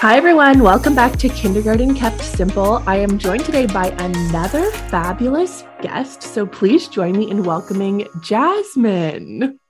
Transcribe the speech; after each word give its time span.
Hi, 0.00 0.16
everyone. 0.16 0.62
Welcome 0.62 0.94
back 0.94 1.18
to 1.18 1.28
Kindergarten 1.28 1.94
Kept 1.94 2.22
Simple. 2.22 2.82
I 2.86 2.96
am 2.96 3.18
joined 3.18 3.44
today 3.44 3.66
by 3.66 3.88
another 3.98 4.70
fabulous 4.88 5.62
guest. 5.82 6.22
So 6.22 6.46
please 6.46 6.88
join 6.88 7.18
me 7.18 7.30
in 7.30 7.42
welcoming 7.42 8.06
Jasmine. 8.22 9.60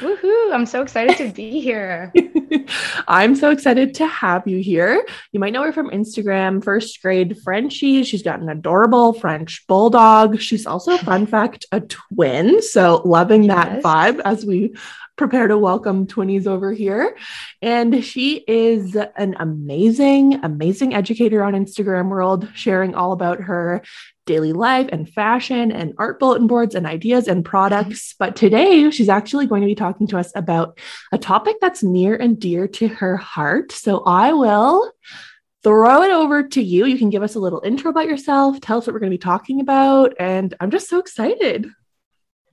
Woohoo! 0.00 0.52
I'm 0.52 0.66
so 0.66 0.82
excited 0.82 1.16
to 1.16 1.32
be 1.32 1.62
here. 1.62 2.12
I'm 3.08 3.34
so 3.34 3.50
excited 3.50 3.94
to 3.94 4.06
have 4.06 4.46
you 4.46 4.58
here. 4.58 5.02
You 5.32 5.40
might 5.40 5.54
know 5.54 5.62
her 5.62 5.72
from 5.72 5.90
Instagram, 5.90 6.62
first 6.62 7.00
grade 7.00 7.38
Frenchie. 7.42 8.04
She's 8.04 8.22
got 8.22 8.40
an 8.40 8.50
adorable 8.50 9.14
French 9.14 9.66
bulldog. 9.66 10.40
She's 10.40 10.66
also, 10.66 10.98
fun 10.98 11.26
fact, 11.26 11.64
a 11.72 11.80
twin. 11.80 12.60
So, 12.60 13.00
loving 13.06 13.44
yes. 13.44 13.54
that 13.54 13.82
vibe 13.82 14.20
as 14.26 14.44
we 14.44 14.74
prepare 15.16 15.46
to 15.46 15.56
welcome 15.56 16.06
twinnies 16.06 16.46
over 16.46 16.72
here. 16.72 17.16
And 17.62 18.04
she 18.04 18.44
is 18.48 18.96
an 18.96 19.36
amazing, 19.38 20.44
amazing 20.44 20.94
educator 20.94 21.42
on 21.42 21.54
Instagram 21.54 22.08
world, 22.08 22.48
sharing 22.54 22.94
all 22.94 23.12
about 23.12 23.40
her 23.40 23.82
daily 24.26 24.52
life 24.52 24.88
and 24.90 25.08
fashion 25.08 25.70
and 25.70 25.94
art 25.98 26.18
bulletin 26.18 26.46
boards 26.46 26.74
and 26.74 26.86
ideas 26.86 27.28
and 27.28 27.44
products. 27.44 28.14
But 28.18 28.36
today 28.36 28.90
she's 28.90 29.08
actually 29.08 29.46
going 29.46 29.60
to 29.60 29.66
be 29.66 29.74
talking 29.74 30.06
to 30.08 30.18
us 30.18 30.32
about 30.34 30.78
a 31.12 31.18
topic 31.18 31.56
that's 31.60 31.82
near 31.82 32.16
and 32.16 32.40
dear 32.40 32.66
to 32.68 32.88
her 32.88 33.16
heart. 33.16 33.70
So 33.72 34.02
I 34.04 34.32
will 34.32 34.90
throw 35.62 36.02
it 36.02 36.10
over 36.10 36.42
to 36.42 36.62
you. 36.62 36.86
You 36.86 36.98
can 36.98 37.10
give 37.10 37.22
us 37.22 37.34
a 37.34 37.40
little 37.40 37.62
intro 37.64 37.90
about 37.90 38.06
yourself, 38.06 38.60
tell 38.60 38.78
us 38.78 38.86
what 38.86 38.94
we're 38.94 39.00
going 39.00 39.12
to 39.12 39.18
be 39.18 39.22
talking 39.22 39.60
about. 39.60 40.14
And 40.18 40.54
I'm 40.60 40.70
just 40.70 40.88
so 40.88 40.98
excited. 40.98 41.70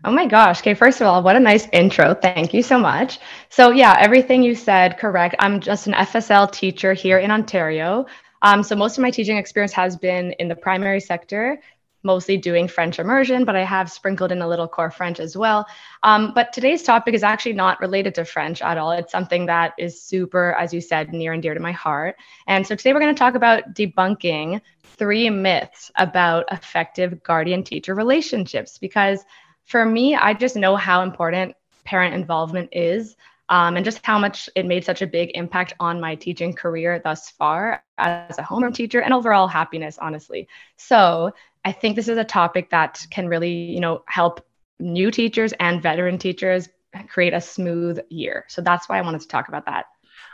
Oh 0.03 0.11
my 0.11 0.25
gosh. 0.25 0.61
Okay, 0.61 0.73
first 0.73 0.99
of 0.99 1.07
all, 1.07 1.21
what 1.21 1.35
a 1.35 1.39
nice 1.39 1.67
intro. 1.71 2.15
Thank 2.15 2.55
you 2.55 2.63
so 2.63 2.79
much. 2.79 3.19
So, 3.49 3.69
yeah, 3.69 3.95
everything 3.99 4.41
you 4.41 4.55
said, 4.55 4.97
correct. 4.97 5.35
I'm 5.37 5.59
just 5.59 5.85
an 5.85 5.93
FSL 5.93 6.51
teacher 6.51 6.93
here 6.93 7.19
in 7.19 7.29
Ontario. 7.29 8.07
Um, 8.41 8.63
so 8.63 8.75
most 8.75 8.97
of 8.97 9.03
my 9.03 9.11
teaching 9.11 9.37
experience 9.37 9.73
has 9.73 9.95
been 9.95 10.31
in 10.39 10.47
the 10.47 10.55
primary 10.55 10.99
sector, 10.99 11.61
mostly 12.01 12.35
doing 12.35 12.67
French 12.67 12.97
immersion, 12.97 13.45
but 13.45 13.55
I 13.55 13.63
have 13.63 13.91
sprinkled 13.91 14.31
in 14.31 14.41
a 14.41 14.47
little 14.47 14.67
core 14.67 14.89
French 14.89 15.19
as 15.19 15.37
well. 15.37 15.67
Um, 16.01 16.31
but 16.33 16.51
today's 16.51 16.81
topic 16.81 17.13
is 17.13 17.21
actually 17.21 17.53
not 17.53 17.79
related 17.79 18.15
to 18.15 18.25
French 18.25 18.63
at 18.63 18.79
all. 18.79 18.93
It's 18.93 19.11
something 19.11 19.45
that 19.45 19.73
is 19.77 20.01
super, 20.01 20.53
as 20.53 20.73
you 20.73 20.81
said, 20.81 21.13
near 21.13 21.33
and 21.33 21.43
dear 21.43 21.53
to 21.53 21.59
my 21.59 21.73
heart. 21.73 22.15
And 22.47 22.65
so 22.65 22.73
today 22.73 22.93
we're 22.93 23.01
going 23.01 23.13
to 23.13 23.19
talk 23.19 23.35
about 23.35 23.75
debunking 23.75 24.61
three 24.97 25.29
myths 25.29 25.91
about 25.95 26.51
effective 26.51 27.21
guardian 27.21 27.63
teacher 27.63 27.93
relationships 27.93 28.79
because 28.79 29.23
for 29.65 29.85
me, 29.85 30.15
I 30.15 30.33
just 30.33 30.55
know 30.55 30.75
how 30.75 31.01
important 31.01 31.55
parent 31.83 32.13
involvement 32.13 32.69
is 32.71 33.15
um, 33.49 33.75
and 33.75 33.83
just 33.83 34.05
how 34.05 34.17
much 34.17 34.49
it 34.55 34.65
made 34.65 34.85
such 34.85 35.01
a 35.01 35.07
big 35.07 35.31
impact 35.35 35.73
on 35.79 35.99
my 35.99 36.15
teaching 36.15 36.53
career 36.53 37.01
thus 37.03 37.29
far 37.31 37.83
as 37.97 38.37
a 38.37 38.43
homeroom 38.43 38.73
teacher 38.73 39.01
and 39.01 39.13
overall 39.13 39.47
happiness, 39.47 39.97
honestly. 39.99 40.47
So 40.77 41.31
I 41.65 41.71
think 41.73 41.95
this 41.95 42.07
is 42.07 42.17
a 42.17 42.23
topic 42.23 42.69
that 42.69 43.05
can 43.11 43.27
really, 43.27 43.51
you 43.51 43.81
know, 43.81 44.03
help 44.07 44.45
new 44.79 45.11
teachers 45.11 45.53
and 45.59 45.81
veteran 45.81 46.17
teachers 46.17 46.69
create 47.09 47.33
a 47.33 47.41
smooth 47.41 47.99
year. 48.09 48.45
So 48.47 48.61
that's 48.61 48.87
why 48.87 48.97
I 48.97 49.01
wanted 49.01 49.21
to 49.21 49.27
talk 49.27 49.49
about 49.49 49.65
that. 49.65 49.85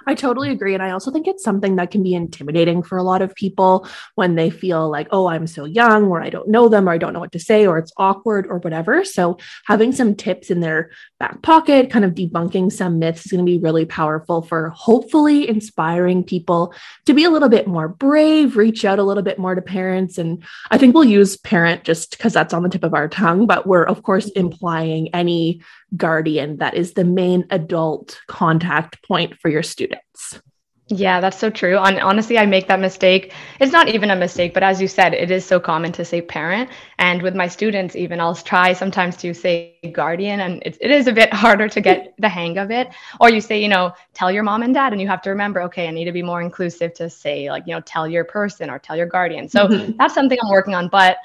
I 0.08 0.16
totally 0.16 0.52
agree. 0.52 0.74
And 0.74 0.82
I 0.82 0.92
also 0.92 1.12
think 1.12 1.28
it's 1.28 1.44
something 1.44 1.76
that 1.76 1.92
can 1.92 2.02
be 2.02 2.14
intimidating 2.14 2.82
for 2.82 2.98
a 2.98 3.04
lot 3.04 3.22
of 3.22 3.36
people 3.36 3.86
when 4.16 4.36
they 4.36 4.50
feel 4.50 4.90
like, 4.90 5.10
oh, 5.12 5.28
I'm 5.28 5.46
so 5.48 5.66
young, 5.66 6.06
or 6.06 6.22
I 6.22 6.30
don't 6.30 6.48
know 6.48 6.70
them, 6.70 6.88
or 6.88 6.94
I 6.94 6.98
don't 6.98 7.12
know 7.12 7.20
what 7.20 7.34
to 7.34 7.40
say, 7.40 7.68
or 7.68 7.78
it's 7.78 7.92
awkward, 7.98 8.48
or 8.48 8.60
whatever. 8.60 9.04
So, 9.04 9.38
having 9.66 9.92
some 9.92 10.16
tips 10.16 10.50
in 10.50 10.62
their 10.62 10.92
back 11.20 11.42
pocket, 11.42 11.92
kind 11.92 12.06
of 12.06 12.16
debunking 12.16 12.72
some 12.72 13.00
myths, 13.00 13.26
is 13.26 13.32
going 13.34 13.46
to 13.46 13.52
be 13.52 13.58
really 13.58 13.86
powerful 13.86 14.42
for 14.42 14.70
hopefully 14.70 15.50
inspiring 15.50 16.24
people 16.24 16.74
to 17.06 17.14
be 17.14 17.26
a 17.26 17.30
little 17.30 17.50
bit 17.50 17.68
more 17.68 17.90
brave, 17.90 18.56
reach 18.56 18.86
out 18.86 19.00
a 19.00 19.04
little 19.04 19.24
bit 19.24 19.38
more 19.38 19.56
to 19.56 19.62
parents. 19.62 20.18
And 20.18 20.42
I 20.72 20.78
think 20.78 20.96
we'll 20.96 21.04
use 21.04 21.36
parent 21.36 21.84
just 21.84 22.12
because 22.12 22.32
that's 22.32 22.54
on 22.54 22.64
the 22.64 22.70
tip 22.70 22.84
of 22.84 22.94
our 22.94 23.10
tongue, 23.10 23.46
but 23.46 23.68
we're, 23.68 23.84
of 23.84 24.04
course, 24.04 24.28
mm-hmm. 24.28 24.40
implying 24.40 25.14
any 25.14 25.62
guardian 25.96 26.58
that 26.58 26.74
is 26.74 26.94
the 26.94 27.04
main 27.04 27.46
adult 27.50 28.20
contact 28.28 29.02
point 29.08 29.40
for 29.40 29.50
your 29.50 29.64
students. 29.64 30.42
Yeah, 30.90 31.20
that's 31.20 31.38
so 31.38 31.50
true. 31.50 31.76
On, 31.76 32.00
honestly, 32.00 32.38
I 32.38 32.46
make 32.46 32.68
that 32.70 32.80
mistake. 32.80 33.34
It's 33.60 33.74
not 33.74 33.90
even 33.90 34.10
a 34.10 34.16
mistake, 34.16 34.54
but 34.54 34.64
as 34.64 34.82
you 34.82 34.88
said, 34.88 35.14
it 35.14 35.30
is 35.32 35.46
so 35.46 35.60
common 35.60 35.92
to 35.94 36.06
say 36.06 36.22
parent. 36.22 36.70
And 36.98 37.22
with 37.22 37.36
my 37.36 37.50
students, 37.50 37.94
even 37.98 38.22
I'll 38.22 38.36
try 38.36 38.72
sometimes 38.72 39.18
to 39.18 39.34
say 39.34 39.78
guardian, 39.92 40.40
and 40.40 40.64
it, 40.66 40.78
it 40.80 40.92
is 40.92 41.08
a 41.08 41.12
bit 41.12 41.34
harder 41.34 41.68
to 41.68 41.82
get 41.82 42.14
the 42.20 42.30
hang 42.30 42.58
of 42.58 42.72
it. 42.72 42.90
Or 43.20 43.30
you 43.30 43.42
say, 43.42 43.62
you 43.62 43.68
know, 43.68 43.94
tell 44.14 44.32
your 44.32 44.44
mom 44.44 44.64
and 44.64 44.74
dad, 44.74 44.94
and 44.94 45.02
you 45.02 45.10
have 45.10 45.22
to 45.24 45.30
remember, 45.30 45.62
okay, 45.64 45.90
I 45.90 45.92
need 45.92 46.06
to 46.06 46.14
be 46.14 46.24
more 46.24 46.42
inclusive 46.42 46.94
to 46.96 47.10
say, 47.10 47.50
like, 47.50 47.64
you 47.68 47.74
know, 47.74 47.82
tell 47.82 48.08
your 48.08 48.24
person 48.24 48.70
or 48.70 48.80
tell 48.80 48.96
your 48.96 49.08
guardian. 49.08 49.50
So 49.50 49.68
mm-hmm. 49.68 49.98
that's 49.98 50.14
something 50.14 50.38
I'm 50.42 50.50
working 50.50 50.74
on. 50.74 50.88
But 50.88 51.18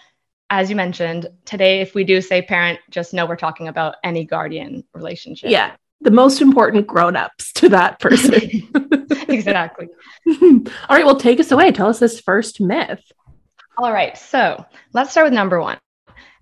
as 0.53 0.69
you 0.69 0.77
mentioned, 0.77 1.29
today, 1.47 1.81
if 1.81 1.95
we 1.95 2.05
do 2.05 2.21
say 2.21 2.43
parent, 2.43 2.79
just 2.91 3.15
know 3.15 3.25
we're 3.25 3.37
talking 3.37 3.69
about 3.69 3.95
any 4.05 4.23
guardian 4.23 4.85
relationship. 4.93 5.51
Yeah. 5.51 5.73
The 6.03 6.11
most 6.11 6.43
important 6.43 6.87
grown 6.87 7.17
ups 7.17 7.55
to 7.55 7.71
that 7.71 8.01
person. 8.01 8.35
exactly. 9.29 9.89
All 10.29 10.63
right. 10.91 11.07
Well, 11.07 11.17
take 11.17 11.41
us 11.41 11.51
away. 11.53 11.73
Tell 11.73 11.89
us 11.89 11.99
this 11.99 12.21
first 12.21 12.61
myth. 12.61 13.01
All 13.79 13.95
right. 13.95 14.15
So 14.19 14.63
let's 14.93 15.13
start 15.13 15.25
with 15.25 15.33
number 15.33 15.59
one. 15.59 15.79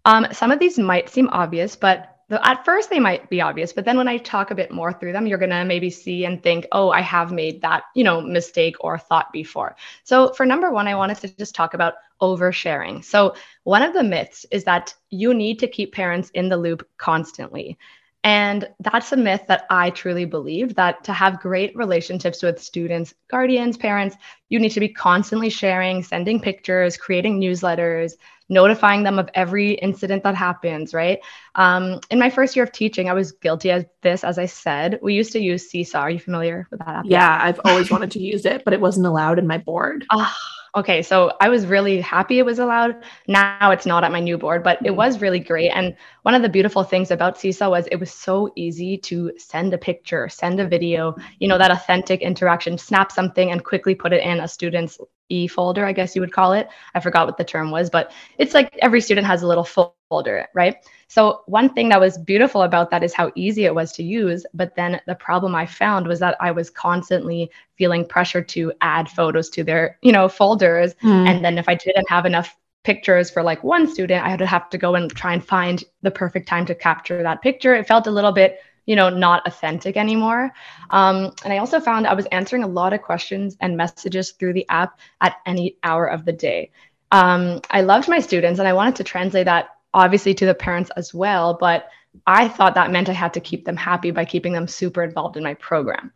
Um, 0.04 0.27
some 0.32 0.50
of 0.50 0.59
these 0.59 0.77
might 0.77 1.09
seem 1.09 1.28
obvious, 1.28 1.77
but 1.77 2.16
the, 2.31 2.44
at 2.44 2.65
first 2.65 2.91
they 2.91 2.98
might 2.98 3.31
be 3.31 3.41
obvious, 3.41 3.72
but 3.72 3.84
then 3.84 3.97
when 3.97 4.09
I 4.09 4.16
talk 4.16 4.50
a 4.50 4.56
bit 4.56 4.72
more 4.72 4.92
through 4.92 5.12
them, 5.12 5.27
you're 5.27 5.38
going 5.38 5.50
to 5.50 5.65
maybe 5.65 5.91
see 5.91 6.25
and 6.25 6.42
think, 6.42 6.66
oh, 6.72 6.91
I 6.91 7.00
have 7.03 7.31
made 7.31 7.62
that, 7.62 7.84
you 7.94 8.03
know, 8.03 8.21
mistake 8.21 8.75
or 8.81 8.98
thought 8.98 9.32
before. 9.32 9.77
So 10.03 10.32
for 10.32 10.44
number 10.44 10.72
one, 10.72 10.88
I 10.88 10.97
wanted 10.97 11.19
to 11.19 11.37
just 11.37 11.54
talk 11.54 11.75
about 11.75 11.94
oversharing. 12.20 13.04
So, 13.04 13.34
one 13.64 13.82
of 13.82 13.92
the 13.92 14.03
myths 14.03 14.47
is 14.50 14.64
that 14.64 14.94
you 15.10 15.34
need 15.34 15.58
to 15.60 15.69
keep 15.69 15.94
parents 15.94 16.31
in 16.31 16.48
the 16.48 16.56
loop 16.56 16.88
constantly. 16.98 17.78
And 18.22 18.69
that's 18.81 19.12
a 19.12 19.16
myth 19.16 19.42
that 19.48 19.64
I 19.70 19.91
truly 19.91 20.26
believe 20.26 20.75
that 20.75 21.04
to 21.04 21.12
have 21.12 21.41
great 21.41 21.75
relationships 21.75 22.42
with 22.42 22.60
students, 22.60 23.14
guardians, 23.30 23.78
parents, 23.78 24.16
you 24.50 24.59
need 24.59 24.72
to 24.72 24.80
be 24.80 24.91
constantly 24.91 25.48
sharing, 25.48 26.03
sending 26.03 26.38
pictures, 26.38 26.98
creating 26.98 27.41
newsletters, 27.41 28.12
notifying 28.50 29.04
them 29.04 29.19
of 29.19 29.30
every 29.34 29.72
incident 29.72 30.22
that 30.25 30.34
happens, 30.34 30.92
right? 30.92 31.20
Um, 31.54 32.00
in 32.10 32.19
my 32.19 32.28
first 32.28 32.56
year 32.56 32.64
of 32.64 32.72
teaching, 32.72 33.09
I 33.09 33.14
was 33.14 33.32
guilty 33.32 33.70
of 33.70 33.86
this, 34.03 34.22
as 34.22 34.38
I 34.38 34.47
said. 34.47 34.98
We 35.00 35.14
used 35.14 35.32
to 35.32 35.41
use 35.41 35.70
Seesaw. 35.70 36.00
Are 36.00 36.10
you 36.10 36.19
familiar 36.19 36.66
with 36.70 36.80
that 36.80 36.88
app? 36.88 37.04
Yeah, 37.06 37.38
I've 37.41 37.60
always 37.64 37.91
wanted 37.91 38.10
to 38.12 38.19
use 38.20 38.44
it, 38.44 38.64
but 38.64 38.75
it 38.75 38.80
wasn't 38.80 39.06
allowed 39.06 39.38
in 39.38 39.47
my 39.47 39.59
board. 39.59 40.04
Oh, 40.10 40.36
okay. 40.76 41.03
So 41.03 41.32
I 41.41 41.48
was 41.48 41.66
really 41.66 42.00
happy 42.00 42.38
it 42.38 42.47
was 42.47 42.58
allowed. 42.58 42.97
Now 43.28 43.70
it's 43.70 43.86
not 43.86 44.04
at 44.04 44.12
my 44.12 44.20
new 44.20 44.38
board, 44.38 44.62
but 44.62 44.78
it 44.84 44.94
was 44.94 45.20
really 45.20 45.41
great. 45.41 45.70
And 45.70 45.97
one 46.22 46.34
of 46.34 46.42
the 46.42 46.48
beautiful 46.48 46.84
things 46.84 47.10
about 47.10 47.38
Seesaw 47.38 47.70
was 47.70 47.86
it 47.86 47.97
was 47.97 48.12
so 48.12 48.53
easy 48.56 48.98
to 48.98 49.32
send 49.38 49.75
a 49.75 49.78
picture, 49.78 50.28
send 50.28 50.60
a 50.60 50.69
video, 50.69 51.16
you 51.38 51.48
know, 51.48 51.59
that 51.59 51.70
authentic 51.70 52.20
interaction, 52.20 52.78
snap 52.78 53.12
something 53.12 53.50
and 53.50 53.64
quickly 53.64 53.94
put 53.94 54.12
it 54.12 54.22
in 54.22 54.41
a 54.41 54.48
student's 54.48 54.98
e 55.28 55.47
folder, 55.47 55.86
I 55.86 55.92
guess 55.92 56.14
you 56.14 56.20
would 56.20 56.32
call 56.32 56.53
it. 56.53 56.69
I 56.94 57.00
forgot 57.00 57.26
what 57.26 57.36
the 57.36 57.44
term 57.44 57.70
was, 57.70 57.88
but 57.91 58.12
it's 58.38 58.54
like 58.54 58.76
every 58.82 59.00
student 59.00 59.26
has 59.26 59.42
a 59.42 59.47
little 59.47 59.64
folder, 60.10 60.47
right? 60.53 60.76
So, 61.09 61.43
one 61.47 61.72
thing 61.72 61.88
that 61.88 62.00
was 62.00 62.19
beautiful 62.19 62.62
about 62.62 62.91
that 62.91 63.03
is 63.03 63.15
how 63.15 63.32
easy 63.34 63.65
it 63.65 63.75
was 63.75 63.93
to 63.93 64.03
use. 64.03 64.44
But 64.53 64.76
then 64.76 65.00
the 65.06 65.15
problem 65.15 65.54
I 65.54 65.65
found 65.65 66.06
was 66.06 66.21
that 66.21 66.37
I 66.41 66.50
was 66.50 66.69
constantly 66.69 67.50
feeling 67.78 68.04
pressure 68.04 68.43
to 68.43 68.72
add 68.82 69.09
photos 69.09 69.48
to 69.50 69.65
their, 69.65 69.97
you 70.03 70.12
know, 70.12 70.28
folders. 70.28 70.94
Mm. 71.03 71.28
And 71.28 71.44
then 71.44 71.56
if 71.56 71.69
I 71.69 71.75
didn't 71.75 72.10
have 72.10 72.26
enough 72.26 72.54
pictures 72.84 73.31
for 73.31 73.43
like 73.43 73.65
one 73.65 73.87
student, 73.87 74.25
I 74.25 74.28
had 74.28 74.41
to 74.41 74.47
have 74.47 74.69
to 74.71 74.78
go 74.78 74.94
and 74.94 75.10
try 75.10 75.32
and 75.32 75.44
find 75.44 75.82
the 76.03 76.10
perfect 76.10 76.47
time 76.48 76.66
to 76.66 76.75
capture 76.75 77.22
that 77.22 77.41
picture. 77.41 77.75
It 77.75 77.87
felt 77.87 78.06
a 78.06 78.10
little 78.10 78.32
bit 78.32 78.59
you 78.87 78.97
know, 78.97 79.09
not 79.09 79.47
authentic 79.47 79.97
anymore. 79.97 80.50
Um, 80.91 81.33
and 81.45 81.53
I 81.53 81.59
also 81.59 81.78
found 81.78 82.09
I 82.09 82.15
was 82.15 82.27
answering 82.33 82.65
a 82.65 82.66
lot 82.66 82.92
of 82.92 83.03
questions 83.03 83.56
and 83.60 83.77
messages 83.77 84.33
through 84.33 84.54
the 84.54 84.66
app 84.68 84.98
at 85.21 85.36
any 85.47 85.77
hour 85.84 86.06
of 86.06 86.24
the 86.24 86.33
day. 86.33 86.72
Um, 87.13 87.60
I 87.71 87.83
loved 87.83 88.09
my 88.09 88.21
students 88.21 88.59
and 88.59 88.68
I 88.68 88.72
wanted 88.72 88.97
to 88.97 89.04
translate 89.04 89.47
that 89.47 89.68
obviously 89.95 90.34
to 90.34 90.47
the 90.47 90.54
parents 90.54 90.91
as 90.97 91.13
well, 91.13 91.57
but 91.60 91.89
I 92.27 92.48
thought 92.48 92.75
that 92.75 92.91
meant 92.91 93.09
I 93.09 93.13
had 93.13 93.34
to 93.34 93.41
keep 93.41 93.65
them 93.65 93.77
happy 93.77 94.10
by 94.10 94.25
keeping 94.25 94.53
them 94.53 94.69
super 94.69 95.03
involved 95.03 95.37
in 95.37 95.45
my 95.45 95.54
program. 95.54 96.13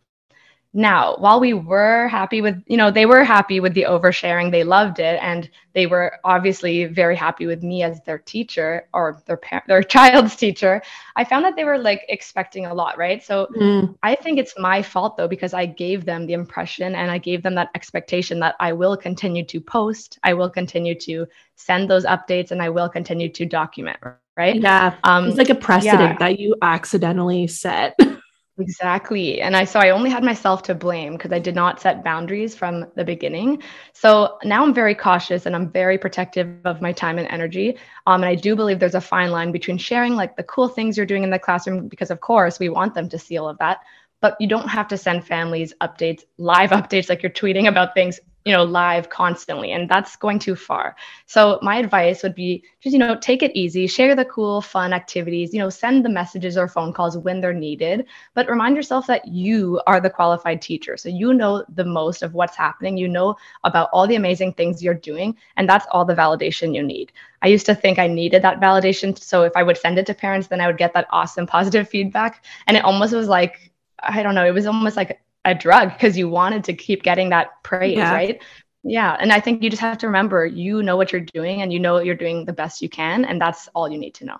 Now, 0.76 1.14
while 1.18 1.38
we 1.38 1.54
were 1.54 2.08
happy 2.08 2.40
with, 2.40 2.60
you 2.66 2.76
know, 2.76 2.90
they 2.90 3.06
were 3.06 3.22
happy 3.22 3.60
with 3.60 3.74
the 3.74 3.84
oversharing, 3.88 4.50
they 4.50 4.64
loved 4.64 4.98
it, 4.98 5.20
and 5.22 5.48
they 5.72 5.86
were 5.86 6.18
obviously 6.24 6.86
very 6.86 7.14
happy 7.14 7.46
with 7.46 7.62
me 7.62 7.84
as 7.84 8.00
their 8.02 8.18
teacher 8.18 8.88
or 8.92 9.22
their 9.26 9.36
parent, 9.36 9.68
their 9.68 9.82
child's 9.96 10.34
teacher. 10.34 10.82
I 11.14 11.22
found 11.22 11.44
that 11.44 11.54
they 11.54 11.62
were 11.62 11.78
like 11.78 12.04
expecting 12.08 12.66
a 12.66 12.74
lot, 12.74 12.98
right? 12.98 13.22
So 13.22 13.46
mm. 13.56 13.96
I 14.02 14.16
think 14.16 14.40
it's 14.40 14.54
my 14.58 14.82
fault 14.82 15.16
though 15.16 15.28
because 15.28 15.54
I 15.54 15.64
gave 15.64 16.04
them 16.04 16.26
the 16.26 16.32
impression 16.32 16.96
and 16.96 17.08
I 17.08 17.18
gave 17.18 17.44
them 17.44 17.54
that 17.54 17.70
expectation 17.76 18.40
that 18.40 18.56
I 18.58 18.72
will 18.72 18.96
continue 18.96 19.44
to 19.44 19.60
post, 19.60 20.18
I 20.24 20.34
will 20.34 20.50
continue 20.50 20.98
to 21.00 21.26
send 21.54 21.88
those 21.88 22.04
updates, 22.04 22.50
and 22.50 22.60
I 22.60 22.68
will 22.68 22.88
continue 22.88 23.28
to 23.28 23.46
document, 23.46 23.98
right? 24.36 24.60
Yeah, 24.60 24.96
um, 25.04 25.28
it's 25.28 25.38
like 25.38 25.50
a 25.50 25.54
precedent 25.54 26.00
yeah. 26.00 26.18
that 26.18 26.40
you 26.40 26.56
accidentally 26.62 27.46
set. 27.46 27.96
Exactly. 28.56 29.40
And 29.40 29.56
I 29.56 29.64
so 29.64 29.80
I 29.80 29.90
only 29.90 30.10
had 30.10 30.22
myself 30.22 30.62
to 30.64 30.76
blame 30.76 31.14
because 31.14 31.32
I 31.32 31.40
did 31.40 31.56
not 31.56 31.80
set 31.80 32.04
boundaries 32.04 32.54
from 32.54 32.86
the 32.94 33.04
beginning. 33.04 33.60
So 33.92 34.38
now 34.44 34.62
I'm 34.62 34.72
very 34.72 34.94
cautious 34.94 35.46
and 35.46 35.56
I'm 35.56 35.72
very 35.72 35.98
protective 35.98 36.48
of 36.64 36.80
my 36.80 36.92
time 36.92 37.18
and 37.18 37.26
energy. 37.28 37.76
Um, 38.06 38.22
and 38.22 38.26
I 38.26 38.36
do 38.36 38.54
believe 38.54 38.78
there's 38.78 38.94
a 38.94 39.00
fine 39.00 39.32
line 39.32 39.50
between 39.50 39.76
sharing 39.76 40.14
like 40.14 40.36
the 40.36 40.44
cool 40.44 40.68
things 40.68 40.96
you're 40.96 41.04
doing 41.06 41.24
in 41.24 41.30
the 41.30 41.38
classroom 41.38 41.88
because 41.88 42.12
of 42.12 42.20
course 42.20 42.60
we 42.60 42.68
want 42.68 42.94
them 42.94 43.08
to 43.08 43.18
see 43.18 43.38
all 43.38 43.48
of 43.48 43.58
that, 43.58 43.78
but 44.24 44.40
you 44.40 44.48
don't 44.48 44.68
have 44.68 44.88
to 44.88 44.96
send 44.96 45.26
families 45.26 45.74
updates, 45.82 46.22
live 46.38 46.70
updates 46.70 47.10
like 47.10 47.22
you're 47.22 47.30
tweeting 47.30 47.68
about 47.68 47.92
things 47.92 48.18
you 48.46 48.52
know 48.52 48.64
live 48.64 49.08
constantly 49.08 49.72
and 49.72 49.88
that's 49.88 50.16
going 50.16 50.38
too 50.38 50.54
far. 50.54 50.96
So 51.26 51.58
my 51.60 51.76
advice 51.76 52.22
would 52.22 52.34
be 52.34 52.64
just 52.80 52.94
you 52.94 52.98
know 53.00 53.16
take 53.16 53.42
it 53.42 53.52
easy 53.54 53.86
share 53.86 54.14
the 54.14 54.24
cool 54.24 54.62
fun 54.62 54.94
activities 54.94 55.52
you 55.52 55.58
know 55.58 55.68
send 55.68 56.04
the 56.04 56.08
messages 56.08 56.56
or 56.56 56.68
phone 56.68 56.92
calls 56.92 57.18
when 57.18 57.40
they're 57.40 57.52
needed 57.52 58.06
but 58.34 58.48
remind 58.48 58.76
yourself 58.76 59.06
that 59.08 59.26
you 59.28 59.80
are 59.86 60.00
the 60.00 60.08
qualified 60.08 60.62
teacher. 60.62 60.96
So 60.96 61.10
you 61.10 61.34
know 61.34 61.62
the 61.74 61.84
most 61.84 62.22
of 62.22 62.32
what's 62.32 62.56
happening. 62.56 62.96
You 62.96 63.08
know 63.08 63.36
about 63.64 63.90
all 63.92 64.06
the 64.06 64.16
amazing 64.16 64.54
things 64.54 64.82
you're 64.82 65.02
doing 65.10 65.36
and 65.58 65.68
that's 65.68 65.86
all 65.90 66.06
the 66.06 66.14
validation 66.14 66.74
you 66.74 66.82
need. 66.82 67.12
I 67.42 67.48
used 67.48 67.66
to 67.66 67.74
think 67.74 67.98
i 67.98 68.06
needed 68.06 68.40
that 68.40 68.60
validation 68.60 69.18
so 69.18 69.42
if 69.42 69.52
i 69.54 69.62
would 69.62 69.76
send 69.76 69.98
it 69.98 70.06
to 70.06 70.14
parents 70.14 70.46
then 70.48 70.62
i 70.62 70.66
would 70.66 70.78
get 70.78 70.94
that 70.94 71.08
awesome 71.10 71.46
positive 71.46 71.86
feedback. 71.90 72.42
And 72.66 72.74
it 72.78 72.84
almost 72.84 73.12
was 73.12 73.28
like 73.28 73.73
I 74.00 74.22
don't 74.22 74.34
know, 74.34 74.44
it 74.44 74.52
was 74.52 74.66
almost 74.66 74.96
like 74.96 75.20
a 75.44 75.54
drug 75.54 75.90
because 75.90 76.16
you 76.16 76.28
wanted 76.28 76.64
to 76.64 76.74
keep 76.74 77.02
getting 77.02 77.30
that 77.30 77.62
praise, 77.62 77.96
yeah. 77.96 78.12
right? 78.12 78.42
Yeah. 78.82 79.16
And 79.18 79.32
I 79.32 79.40
think 79.40 79.62
you 79.62 79.70
just 79.70 79.80
have 79.80 79.98
to 79.98 80.06
remember 80.06 80.44
you 80.44 80.82
know 80.82 80.96
what 80.96 81.12
you're 81.12 81.20
doing 81.20 81.62
and 81.62 81.72
you 81.72 81.80
know 81.80 81.98
you're 82.00 82.14
doing 82.14 82.44
the 82.44 82.52
best 82.52 82.82
you 82.82 82.88
can. 82.88 83.24
And 83.24 83.40
that's 83.40 83.68
all 83.74 83.90
you 83.90 83.98
need 83.98 84.14
to 84.14 84.24
know. 84.26 84.38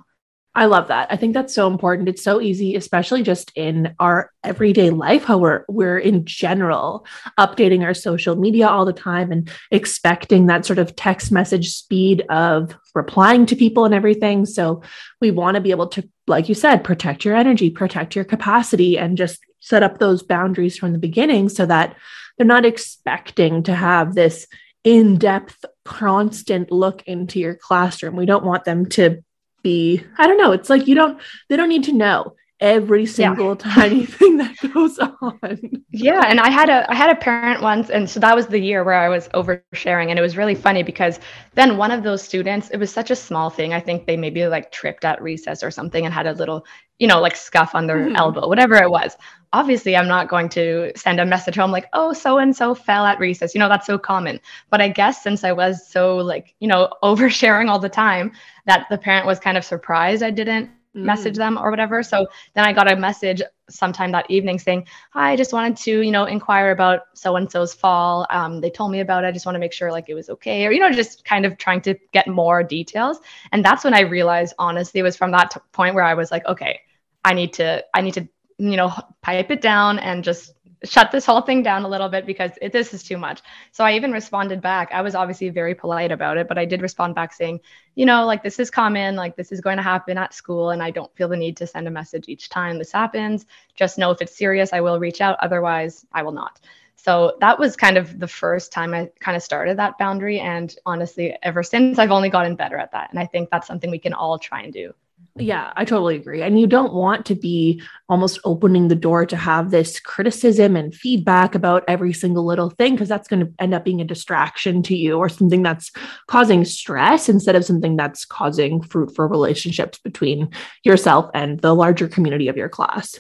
I 0.56 0.66
love 0.66 0.88
that. 0.88 1.08
I 1.10 1.16
think 1.16 1.34
that's 1.34 1.52
so 1.52 1.66
important. 1.66 2.08
It's 2.08 2.22
so 2.22 2.40
easy, 2.40 2.76
especially 2.76 3.24
just 3.24 3.50
in 3.56 3.94
our 3.98 4.30
everyday 4.44 4.90
life, 4.90 5.24
how 5.24 5.38
we're 5.38 5.64
we're 5.68 5.98
in 5.98 6.24
general 6.24 7.06
updating 7.38 7.82
our 7.82 7.94
social 7.94 8.36
media 8.36 8.68
all 8.68 8.84
the 8.84 8.92
time 8.92 9.32
and 9.32 9.50
expecting 9.72 10.46
that 10.46 10.64
sort 10.64 10.78
of 10.78 10.94
text 10.94 11.32
message 11.32 11.70
speed 11.70 12.24
of 12.28 12.76
replying 12.94 13.46
to 13.46 13.56
people 13.56 13.84
and 13.84 13.94
everything. 13.94 14.46
So 14.46 14.82
we 15.20 15.32
want 15.32 15.56
to 15.56 15.60
be 15.60 15.72
able 15.72 15.88
to, 15.88 16.08
like 16.28 16.48
you 16.48 16.54
said, 16.54 16.84
protect 16.84 17.24
your 17.24 17.34
energy, 17.34 17.70
protect 17.70 18.14
your 18.14 18.24
capacity, 18.24 18.96
and 18.96 19.18
just 19.18 19.40
set 19.58 19.82
up 19.82 19.98
those 19.98 20.22
boundaries 20.22 20.78
from 20.78 20.92
the 20.92 20.98
beginning 20.98 21.48
so 21.48 21.66
that 21.66 21.96
they're 22.38 22.46
not 22.46 22.64
expecting 22.64 23.64
to 23.64 23.74
have 23.74 24.14
this 24.14 24.46
in-depth 24.84 25.64
constant 25.84 26.70
look 26.70 27.02
into 27.06 27.40
your 27.40 27.54
classroom 27.54 28.16
we 28.16 28.26
don't 28.26 28.44
want 28.44 28.64
them 28.64 28.84
to 28.84 29.22
be 29.64 30.00
i 30.18 30.26
don't 30.28 30.38
know 30.38 30.52
it's 30.52 30.70
like 30.70 30.86
you 30.86 30.94
don't 30.94 31.20
they 31.48 31.56
don't 31.56 31.68
need 31.68 31.82
to 31.82 31.92
know 31.92 32.36
every 32.64 33.04
single 33.04 33.50
yeah. 33.50 33.54
tiny 33.74 34.06
thing 34.06 34.38
that 34.38 34.56
goes 34.72 34.98
on. 34.98 35.84
Yeah, 35.90 36.24
and 36.26 36.40
I 36.40 36.48
had 36.48 36.70
a 36.70 36.90
I 36.90 36.94
had 36.94 37.10
a 37.10 37.14
parent 37.14 37.60
once 37.60 37.90
and 37.90 38.08
so 38.08 38.18
that 38.20 38.34
was 38.34 38.46
the 38.46 38.58
year 38.58 38.82
where 38.82 38.94
I 38.94 39.10
was 39.10 39.28
oversharing 39.28 40.08
and 40.08 40.18
it 40.18 40.22
was 40.22 40.38
really 40.38 40.54
funny 40.54 40.82
because 40.82 41.20
then 41.52 41.76
one 41.76 41.90
of 41.90 42.02
those 42.02 42.22
students, 42.22 42.70
it 42.70 42.78
was 42.78 42.90
such 42.90 43.10
a 43.10 43.16
small 43.16 43.50
thing. 43.50 43.74
I 43.74 43.80
think 43.80 44.06
they 44.06 44.16
maybe 44.16 44.46
like 44.46 44.72
tripped 44.72 45.04
at 45.04 45.22
recess 45.22 45.62
or 45.62 45.70
something 45.70 46.06
and 46.06 46.14
had 46.14 46.26
a 46.26 46.32
little, 46.32 46.64
you 46.98 47.06
know, 47.06 47.20
like 47.20 47.36
scuff 47.36 47.74
on 47.74 47.86
their 47.86 47.98
mm-hmm. 47.98 48.16
elbow, 48.16 48.48
whatever 48.48 48.76
it 48.76 48.90
was. 48.90 49.14
Obviously, 49.52 49.94
I'm 49.94 50.08
not 50.08 50.30
going 50.30 50.48
to 50.50 50.90
send 50.96 51.20
a 51.20 51.26
message 51.26 51.56
home 51.56 51.70
like, 51.70 51.86
"Oh, 51.92 52.12
so 52.12 52.38
and 52.38 52.56
so 52.56 52.74
fell 52.74 53.04
at 53.04 53.20
recess." 53.20 53.54
You 53.54 53.60
know, 53.60 53.68
that's 53.68 53.86
so 53.86 53.98
common. 53.98 54.40
But 54.70 54.80
I 54.80 54.88
guess 54.88 55.22
since 55.22 55.44
I 55.44 55.52
was 55.52 55.86
so 55.86 56.16
like, 56.16 56.54
you 56.60 56.66
know, 56.66 56.88
oversharing 57.02 57.68
all 57.68 57.78
the 57.78 57.88
time, 57.88 58.32
that 58.66 58.86
the 58.90 58.98
parent 58.98 59.26
was 59.26 59.38
kind 59.38 59.56
of 59.58 59.64
surprised 59.64 60.22
I 60.22 60.30
didn't 60.30 60.70
message 60.94 61.34
mm. 61.34 61.38
them 61.38 61.58
or 61.58 61.70
whatever. 61.70 62.02
So 62.02 62.26
then 62.54 62.64
I 62.64 62.72
got 62.72 62.90
a 62.90 62.96
message 62.96 63.42
sometime 63.68 64.12
that 64.12 64.30
evening 64.30 64.58
saying, 64.58 64.86
Hi, 65.12 65.32
I 65.32 65.36
just 65.36 65.52
wanted 65.52 65.76
to, 65.78 66.02
you 66.02 66.10
know, 66.10 66.24
inquire 66.24 66.70
about 66.70 67.02
so 67.14 67.36
and 67.36 67.50
so's 67.50 67.74
fall. 67.74 68.26
Um, 68.30 68.60
they 68.60 68.70
told 68.70 68.92
me 68.92 69.00
about 69.00 69.24
it. 69.24 69.28
I 69.28 69.32
just 69.32 69.46
want 69.46 69.56
to 69.56 69.60
make 69.60 69.72
sure 69.72 69.90
like 69.90 70.08
it 70.08 70.14
was 70.14 70.30
okay. 70.30 70.66
Or, 70.66 70.72
you 70.72 70.80
know, 70.80 70.90
just 70.90 71.24
kind 71.24 71.44
of 71.44 71.58
trying 71.58 71.80
to 71.82 71.94
get 72.12 72.28
more 72.28 72.62
details. 72.62 73.18
And 73.52 73.64
that's 73.64 73.84
when 73.84 73.94
I 73.94 74.00
realized, 74.00 74.54
honestly, 74.58 75.00
it 75.00 75.04
was 75.04 75.16
from 75.16 75.30
that 75.32 75.50
t- 75.50 75.60
point 75.72 75.94
where 75.94 76.04
I 76.04 76.14
was 76.14 76.30
like, 76.30 76.46
okay, 76.46 76.80
I 77.24 77.34
need 77.34 77.52
to, 77.54 77.84
I 77.94 78.00
need 78.00 78.14
to, 78.14 78.28
you 78.58 78.76
know, 78.76 78.92
pipe 79.22 79.50
it 79.50 79.60
down 79.60 79.98
and 79.98 80.22
just 80.22 80.54
shut 80.84 81.10
this 81.10 81.26
whole 81.26 81.40
thing 81.40 81.62
down 81.62 81.84
a 81.84 81.88
little 81.88 82.08
bit 82.08 82.26
because 82.26 82.52
it, 82.62 82.72
this 82.72 82.94
is 82.94 83.02
too 83.02 83.16
much. 83.16 83.42
So 83.72 83.84
I 83.84 83.94
even 83.94 84.12
responded 84.12 84.60
back. 84.60 84.90
I 84.92 85.02
was 85.02 85.14
obviously 85.14 85.48
very 85.48 85.74
polite 85.74 86.12
about 86.12 86.36
it, 86.36 86.48
but 86.48 86.58
I 86.58 86.64
did 86.64 86.82
respond 86.82 87.14
back 87.14 87.32
saying, 87.32 87.60
you 87.94 88.06
know, 88.06 88.24
like 88.26 88.42
this 88.42 88.58
is 88.58 88.70
common, 88.70 89.16
like 89.16 89.36
this 89.36 89.52
is 89.52 89.60
going 89.60 89.76
to 89.76 89.82
happen 89.82 90.18
at 90.18 90.34
school, 90.34 90.70
and 90.70 90.82
I 90.82 90.90
don't 90.90 91.14
feel 91.16 91.28
the 91.28 91.36
need 91.36 91.56
to 91.58 91.66
send 91.66 91.88
a 91.88 91.90
message 91.90 92.24
each 92.28 92.48
time 92.48 92.78
this 92.78 92.92
happens. 92.92 93.46
Just 93.74 93.98
know 93.98 94.10
if 94.10 94.20
it's 94.20 94.36
serious, 94.36 94.72
I 94.72 94.80
will 94.80 94.98
reach 94.98 95.20
out. 95.20 95.38
Otherwise, 95.40 96.06
I 96.12 96.22
will 96.22 96.32
not. 96.32 96.60
So 96.96 97.36
that 97.40 97.58
was 97.58 97.76
kind 97.76 97.98
of 97.98 98.18
the 98.18 98.28
first 98.28 98.72
time 98.72 98.94
I 98.94 99.10
kind 99.20 99.36
of 99.36 99.42
started 99.42 99.76
that 99.76 99.98
boundary. 99.98 100.40
And 100.40 100.74
honestly, 100.86 101.36
ever 101.42 101.62
since, 101.62 101.98
I've 101.98 102.10
only 102.10 102.30
gotten 102.30 102.56
better 102.56 102.78
at 102.78 102.92
that. 102.92 103.10
And 103.10 103.18
I 103.18 103.26
think 103.26 103.50
that's 103.50 103.66
something 103.66 103.90
we 103.90 103.98
can 103.98 104.14
all 104.14 104.38
try 104.38 104.62
and 104.62 104.72
do. 104.72 104.94
Yeah, 105.36 105.72
I 105.74 105.84
totally 105.84 106.14
agree. 106.14 106.42
And 106.42 106.60
you 106.60 106.68
don't 106.68 106.92
want 106.92 107.26
to 107.26 107.34
be 107.34 107.82
almost 108.08 108.38
opening 108.44 108.86
the 108.86 108.94
door 108.94 109.26
to 109.26 109.36
have 109.36 109.72
this 109.72 109.98
criticism 109.98 110.76
and 110.76 110.94
feedback 110.94 111.56
about 111.56 111.82
every 111.88 112.12
single 112.12 112.46
little 112.46 112.70
thing, 112.70 112.94
because 112.94 113.08
that's 113.08 113.26
going 113.26 113.44
to 113.44 113.52
end 113.58 113.74
up 113.74 113.84
being 113.84 114.00
a 114.00 114.04
distraction 114.04 114.80
to 114.84 114.96
you 114.96 115.18
or 115.18 115.28
something 115.28 115.64
that's 115.64 115.90
causing 116.28 116.64
stress 116.64 117.28
instead 117.28 117.56
of 117.56 117.64
something 117.64 117.96
that's 117.96 118.24
causing 118.24 118.80
fruitful 118.80 119.26
relationships 119.26 119.98
between 119.98 120.50
yourself 120.84 121.30
and 121.34 121.58
the 121.60 121.74
larger 121.74 122.06
community 122.06 122.46
of 122.46 122.56
your 122.56 122.68
class. 122.68 123.18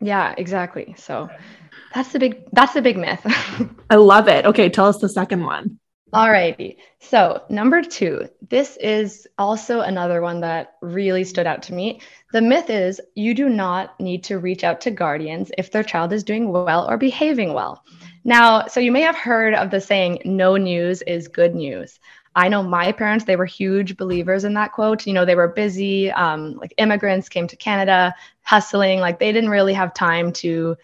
Yeah, 0.00 0.34
exactly. 0.38 0.94
So 0.96 1.28
that's 1.92 2.12
the 2.12 2.20
big 2.20 2.44
that's 2.52 2.74
the 2.74 2.82
big 2.82 2.96
myth. 2.96 3.20
I 3.90 3.96
love 3.96 4.28
it. 4.28 4.46
Okay, 4.46 4.68
tell 4.68 4.86
us 4.86 4.98
the 4.98 5.08
second 5.08 5.44
one. 5.44 5.80
Alrighty. 6.12 6.76
So, 6.98 7.42
number 7.48 7.80
two, 7.82 8.28
this 8.50 8.76
is 8.76 9.26
also 9.38 9.80
another 9.80 10.20
one 10.20 10.40
that 10.40 10.74
really 10.82 11.24
stood 11.24 11.46
out 11.46 11.62
to 11.64 11.74
me. 11.74 12.02
The 12.32 12.42
myth 12.42 12.68
is 12.68 13.00
you 13.14 13.32
do 13.34 13.48
not 13.48 13.98
need 13.98 14.22
to 14.24 14.38
reach 14.38 14.62
out 14.62 14.82
to 14.82 14.90
guardians 14.90 15.50
if 15.56 15.70
their 15.70 15.82
child 15.82 16.12
is 16.12 16.22
doing 16.22 16.52
well 16.52 16.86
or 16.86 16.98
behaving 16.98 17.54
well. 17.54 17.82
Now, 18.24 18.66
so 18.66 18.78
you 18.78 18.92
may 18.92 19.00
have 19.00 19.16
heard 19.16 19.54
of 19.54 19.70
the 19.70 19.80
saying, 19.80 20.20
no 20.26 20.56
news 20.58 21.00
is 21.02 21.28
good 21.28 21.54
news. 21.54 21.98
I 22.34 22.48
know 22.48 22.62
my 22.62 22.92
parents, 22.92 23.24
they 23.24 23.36
were 23.36 23.46
huge 23.46 23.96
believers 23.96 24.44
in 24.44 24.54
that 24.54 24.72
quote. 24.72 25.06
You 25.06 25.14
know, 25.14 25.24
they 25.24 25.34
were 25.34 25.48
busy, 25.48 26.10
um, 26.12 26.56
like 26.56 26.74
immigrants 26.76 27.28
came 27.30 27.46
to 27.48 27.56
Canada, 27.56 28.14
hustling, 28.42 29.00
like 29.00 29.18
they 29.18 29.32
didn't 29.32 29.50
really 29.50 29.74
have 29.74 29.94
time 29.94 30.32
to 30.34 30.76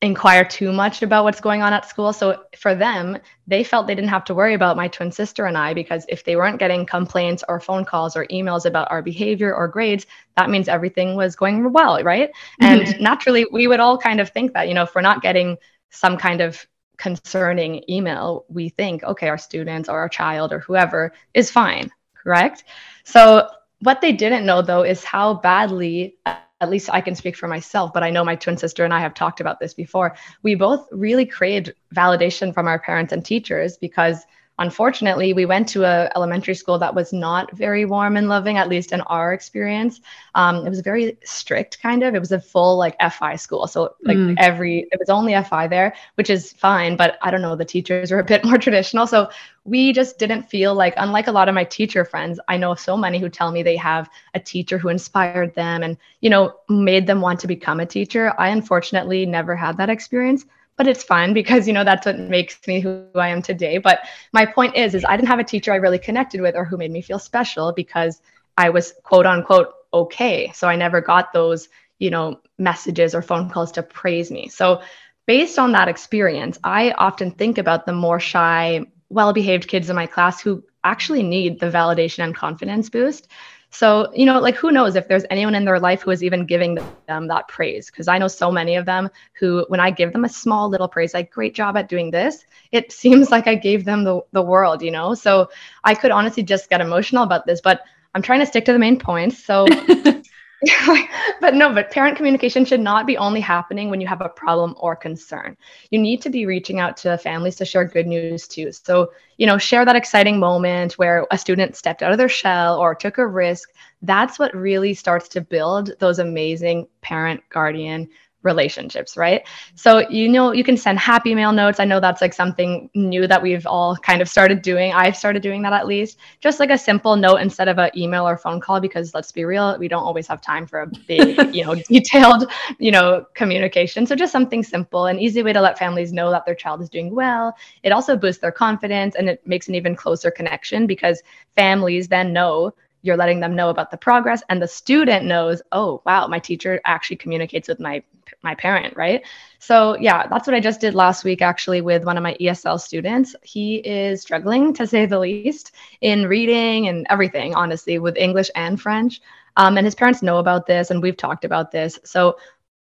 inquire 0.00 0.44
too 0.44 0.72
much 0.72 1.02
about 1.02 1.24
what's 1.24 1.40
going 1.40 1.60
on 1.60 1.72
at 1.72 1.88
school. 1.88 2.12
So 2.12 2.44
for 2.56 2.74
them, 2.74 3.18
they 3.48 3.64
felt 3.64 3.88
they 3.88 3.96
didn't 3.96 4.10
have 4.10 4.24
to 4.26 4.34
worry 4.34 4.54
about 4.54 4.76
my 4.76 4.86
twin 4.86 5.10
sister 5.10 5.46
and 5.46 5.58
I 5.58 5.74
because 5.74 6.06
if 6.08 6.24
they 6.24 6.36
weren't 6.36 6.60
getting 6.60 6.86
complaints 6.86 7.42
or 7.48 7.58
phone 7.58 7.84
calls 7.84 8.16
or 8.16 8.24
emails 8.26 8.64
about 8.64 8.90
our 8.92 9.02
behavior 9.02 9.52
or 9.52 9.66
grades, 9.66 10.06
that 10.36 10.50
means 10.50 10.68
everything 10.68 11.16
was 11.16 11.34
going 11.34 11.72
well, 11.72 12.02
right? 12.04 12.30
Mm-hmm. 12.62 12.92
And 12.92 13.00
naturally, 13.00 13.46
we 13.50 13.66
would 13.66 13.80
all 13.80 13.98
kind 13.98 14.20
of 14.20 14.30
think 14.30 14.52
that, 14.52 14.68
you 14.68 14.74
know, 14.74 14.84
if 14.84 14.94
we're 14.94 15.00
not 15.00 15.20
getting 15.20 15.56
some 15.90 16.16
kind 16.16 16.40
of 16.40 16.64
concerning 16.96 17.82
email, 17.88 18.44
we 18.48 18.68
think, 18.68 19.02
okay, 19.02 19.28
our 19.28 19.38
students 19.38 19.88
or 19.88 19.98
our 19.98 20.08
child 20.08 20.52
or 20.52 20.60
whoever 20.60 21.12
is 21.34 21.50
fine, 21.50 21.90
correct? 22.14 22.62
So 23.04 23.48
what 23.80 24.00
they 24.00 24.12
didn't 24.12 24.46
know 24.46 24.62
though 24.62 24.82
is 24.82 25.02
how 25.02 25.34
badly 25.34 26.18
at 26.60 26.70
least 26.70 26.90
I 26.92 27.00
can 27.00 27.14
speak 27.14 27.36
for 27.36 27.48
myself, 27.48 27.92
but 27.92 28.02
I 28.02 28.10
know 28.10 28.24
my 28.24 28.34
twin 28.34 28.56
sister 28.56 28.84
and 28.84 28.92
I 28.92 29.00
have 29.00 29.14
talked 29.14 29.40
about 29.40 29.60
this 29.60 29.74
before. 29.74 30.16
We 30.42 30.54
both 30.54 30.86
really 30.90 31.24
craved 31.24 31.72
validation 31.94 32.52
from 32.52 32.66
our 32.66 32.78
parents 32.78 33.12
and 33.12 33.24
teachers 33.24 33.76
because 33.76 34.26
unfortunately 34.58 35.32
we 35.32 35.46
went 35.46 35.68
to 35.68 35.84
a 35.84 36.10
elementary 36.16 36.54
school 36.54 36.78
that 36.78 36.94
was 36.94 37.12
not 37.12 37.50
very 37.56 37.84
warm 37.84 38.16
and 38.16 38.28
loving 38.28 38.58
at 38.58 38.68
least 38.68 38.92
in 38.92 39.00
our 39.02 39.32
experience. 39.32 40.00
Um, 40.34 40.66
it 40.66 40.70
was 40.70 40.80
very 40.80 41.16
strict 41.24 41.80
kind 41.80 42.02
of. 42.02 42.14
It 42.14 42.20
was 42.20 42.32
a 42.32 42.40
full 42.40 42.76
like 42.76 42.96
FI 43.00 43.36
school. 43.36 43.66
So 43.66 43.94
like 44.02 44.16
mm. 44.16 44.34
every 44.38 44.86
it 44.90 44.98
was 44.98 45.08
only 45.08 45.40
FI 45.42 45.68
there 45.68 45.94
which 46.14 46.30
is 46.30 46.52
fine 46.52 46.96
but 46.96 47.18
i 47.22 47.30
don't 47.30 47.42
know 47.42 47.56
the 47.56 47.64
teachers 47.64 48.10
were 48.10 48.20
a 48.20 48.24
bit 48.32 48.44
more 48.44 48.58
traditional. 48.58 49.06
So 49.06 49.30
we 49.64 49.92
just 49.92 50.18
didn't 50.18 50.44
feel 50.44 50.74
like 50.74 50.94
unlike 50.96 51.26
a 51.26 51.32
lot 51.32 51.48
of 51.48 51.54
my 51.54 51.64
teacher 51.64 52.04
friends 52.04 52.40
i 52.48 52.56
know 52.56 52.74
so 52.74 52.96
many 52.96 53.18
who 53.18 53.28
tell 53.28 53.52
me 53.52 53.62
they 53.62 53.76
have 53.76 54.08
a 54.34 54.40
teacher 54.40 54.78
who 54.78 54.88
inspired 54.88 55.54
them 55.54 55.82
and 55.82 55.98
you 56.20 56.30
know 56.30 56.54
made 56.68 57.06
them 57.06 57.20
want 57.20 57.40
to 57.40 57.46
become 57.46 57.80
a 57.80 57.86
teacher. 57.86 58.32
I 58.38 58.48
unfortunately 58.48 59.26
never 59.26 59.54
had 59.56 59.76
that 59.76 59.90
experience 59.90 60.44
but 60.78 60.86
it's 60.86 61.02
fun 61.02 61.34
because 61.34 61.66
you 61.66 61.74
know 61.74 61.84
that's 61.84 62.06
what 62.06 62.18
makes 62.18 62.66
me 62.66 62.80
who 62.80 63.04
I 63.16 63.28
am 63.28 63.42
today. 63.42 63.78
But 63.78 64.00
my 64.32 64.46
point 64.46 64.76
is, 64.76 64.94
is 64.94 65.04
I 65.06 65.16
didn't 65.16 65.28
have 65.28 65.40
a 65.40 65.44
teacher 65.44 65.72
I 65.72 65.76
really 65.76 65.98
connected 65.98 66.40
with 66.40 66.54
or 66.56 66.64
who 66.64 66.78
made 66.78 66.92
me 66.92 67.02
feel 67.02 67.18
special 67.18 67.72
because 67.72 68.22
I 68.56 68.70
was 68.70 68.94
quote 69.02 69.26
unquote 69.26 69.68
okay. 69.92 70.50
So 70.54 70.68
I 70.68 70.76
never 70.76 71.00
got 71.00 71.32
those, 71.32 71.68
you 71.98 72.10
know, 72.10 72.40
messages 72.58 73.14
or 73.14 73.22
phone 73.22 73.50
calls 73.50 73.72
to 73.72 73.82
praise 73.82 74.30
me. 74.30 74.48
So 74.48 74.80
based 75.26 75.58
on 75.58 75.72
that 75.72 75.88
experience, 75.88 76.58
I 76.64 76.92
often 76.92 77.32
think 77.32 77.58
about 77.58 77.84
the 77.84 77.92
more 77.92 78.20
shy, 78.20 78.86
well-behaved 79.10 79.68
kids 79.68 79.90
in 79.90 79.96
my 79.96 80.06
class 80.06 80.40
who 80.40 80.62
actually 80.84 81.22
need 81.22 81.60
the 81.60 81.70
validation 81.70 82.24
and 82.24 82.34
confidence 82.34 82.88
boost. 82.88 83.28
So, 83.70 84.10
you 84.14 84.24
know, 84.24 84.40
like 84.40 84.54
who 84.56 84.70
knows 84.70 84.96
if 84.96 85.08
there's 85.08 85.24
anyone 85.30 85.54
in 85.54 85.64
their 85.64 85.78
life 85.78 86.02
who 86.02 86.10
is 86.10 86.24
even 86.24 86.46
giving 86.46 86.78
them 87.06 87.28
that 87.28 87.48
praise? 87.48 87.90
Because 87.90 88.08
I 88.08 88.18
know 88.18 88.28
so 88.28 88.50
many 88.50 88.76
of 88.76 88.86
them 88.86 89.10
who, 89.38 89.66
when 89.68 89.78
I 89.78 89.90
give 89.90 90.12
them 90.12 90.24
a 90.24 90.28
small 90.28 90.68
little 90.68 90.88
praise, 90.88 91.12
like, 91.12 91.30
great 91.30 91.54
job 91.54 91.76
at 91.76 91.88
doing 91.88 92.10
this, 92.10 92.44
it 92.72 92.92
seems 93.02 93.30
like 93.30 93.46
I 93.46 93.54
gave 93.54 93.84
them 93.84 94.04
the, 94.04 94.20
the 94.32 94.42
world, 94.42 94.82
you 94.82 94.90
know? 94.90 95.14
So 95.14 95.50
I 95.84 95.94
could 95.94 96.10
honestly 96.10 96.42
just 96.42 96.70
get 96.70 96.80
emotional 96.80 97.24
about 97.24 97.46
this, 97.46 97.60
but 97.60 97.82
I'm 98.14 98.22
trying 98.22 98.40
to 98.40 98.46
stick 98.46 98.64
to 98.64 98.72
the 98.72 98.78
main 98.78 98.98
points. 98.98 99.44
So 99.44 99.66
but 101.40 101.54
no, 101.54 101.72
but 101.72 101.90
parent 101.92 102.16
communication 102.16 102.64
should 102.64 102.80
not 102.80 103.06
be 103.06 103.16
only 103.16 103.40
happening 103.40 103.90
when 103.90 104.00
you 104.00 104.08
have 104.08 104.20
a 104.20 104.28
problem 104.28 104.74
or 104.78 104.96
concern. 104.96 105.56
You 105.90 106.00
need 106.00 106.20
to 106.22 106.30
be 106.30 106.46
reaching 106.46 106.80
out 106.80 106.96
to 106.98 107.16
families 107.16 107.54
to 107.56 107.64
share 107.64 107.84
good 107.84 108.08
news 108.08 108.48
too. 108.48 108.72
So, 108.72 109.12
you 109.36 109.46
know, 109.46 109.56
share 109.56 109.84
that 109.84 109.94
exciting 109.94 110.40
moment 110.40 110.94
where 110.94 111.26
a 111.30 111.38
student 111.38 111.76
stepped 111.76 112.02
out 112.02 112.10
of 112.10 112.18
their 112.18 112.28
shell 112.28 112.76
or 112.76 112.94
took 112.94 113.18
a 113.18 113.26
risk. 113.26 113.70
That's 114.02 114.38
what 114.38 114.54
really 114.54 114.94
starts 114.94 115.28
to 115.28 115.40
build 115.40 115.92
those 116.00 116.18
amazing 116.18 116.88
parent 117.02 117.40
guardian 117.50 118.08
relationships, 118.42 119.16
right? 119.16 119.46
So, 119.74 120.08
you 120.08 120.28
know, 120.28 120.52
you 120.52 120.62
can 120.62 120.76
send 120.76 120.98
happy 120.98 121.34
mail 121.34 121.52
notes. 121.52 121.80
I 121.80 121.84
know 121.84 122.00
that's 122.00 122.20
like 122.20 122.32
something 122.32 122.88
new 122.94 123.26
that 123.26 123.42
we've 123.42 123.66
all 123.66 123.96
kind 123.96 124.22
of 124.22 124.28
started 124.28 124.62
doing. 124.62 124.92
I've 124.92 125.16
started 125.16 125.42
doing 125.42 125.62
that 125.62 125.72
at 125.72 125.86
least, 125.86 126.18
just 126.40 126.60
like 126.60 126.70
a 126.70 126.78
simple 126.78 127.16
note 127.16 127.36
instead 127.36 127.68
of 127.68 127.78
an 127.78 127.90
email 127.96 128.26
or 128.26 128.36
phone 128.36 128.60
call, 128.60 128.80
because 128.80 129.12
let's 129.14 129.32
be 129.32 129.44
real, 129.44 129.76
we 129.78 129.88
don't 129.88 130.02
always 130.02 130.26
have 130.28 130.40
time 130.40 130.66
for 130.66 130.82
a 130.82 130.86
big, 130.86 131.38
you 131.54 131.64
know, 131.64 131.74
detailed, 131.74 132.50
you 132.78 132.92
know, 132.92 133.26
communication. 133.34 134.06
So, 134.06 134.14
just 134.14 134.32
something 134.32 134.62
simple, 134.62 135.06
an 135.06 135.18
easy 135.18 135.42
way 135.42 135.52
to 135.52 135.60
let 135.60 135.78
families 135.78 136.12
know 136.12 136.30
that 136.30 136.46
their 136.46 136.54
child 136.54 136.80
is 136.80 136.88
doing 136.88 137.14
well. 137.14 137.54
It 137.82 137.92
also 137.92 138.16
boosts 138.16 138.40
their 138.40 138.52
confidence 138.52 139.16
and 139.16 139.28
it 139.28 139.44
makes 139.46 139.68
an 139.68 139.74
even 139.74 139.96
closer 139.96 140.30
connection 140.30 140.86
because 140.86 141.22
families 141.56 142.08
then 142.08 142.32
know 142.32 142.72
you're 143.02 143.16
letting 143.16 143.40
them 143.40 143.54
know 143.54 143.70
about 143.70 143.90
the 143.90 143.96
progress 143.96 144.42
and 144.48 144.60
the 144.60 144.66
student 144.66 145.24
knows 145.24 145.62
oh 145.72 146.02
wow 146.04 146.26
my 146.26 146.38
teacher 146.38 146.80
actually 146.84 147.16
communicates 147.16 147.68
with 147.68 147.78
my 147.78 148.02
my 148.42 148.54
parent, 148.54 148.96
right? 148.96 149.24
So 149.58 149.96
yeah, 149.98 150.26
that's 150.28 150.46
what 150.46 150.54
I 150.54 150.60
just 150.60 150.80
did 150.80 150.94
last 150.94 151.24
week 151.24 151.42
actually 151.42 151.80
with 151.80 152.04
one 152.04 152.16
of 152.16 152.22
my 152.22 152.36
ESL 152.40 152.80
students. 152.80 153.34
He 153.42 153.76
is 153.76 154.22
struggling 154.22 154.72
to 154.74 154.86
say 154.86 155.06
the 155.06 155.18
least 155.18 155.72
in 156.00 156.26
reading 156.26 156.88
and 156.88 157.06
everything, 157.10 157.54
honestly, 157.54 157.98
with 157.98 158.16
English 158.16 158.50
and 158.54 158.80
French. 158.80 159.20
Um, 159.56 159.76
and 159.76 159.84
his 159.84 159.96
parents 159.96 160.22
know 160.22 160.38
about 160.38 160.66
this, 160.66 160.90
and 160.90 161.02
we've 161.02 161.16
talked 161.16 161.44
about 161.44 161.72
this. 161.72 161.98
So 162.04 162.36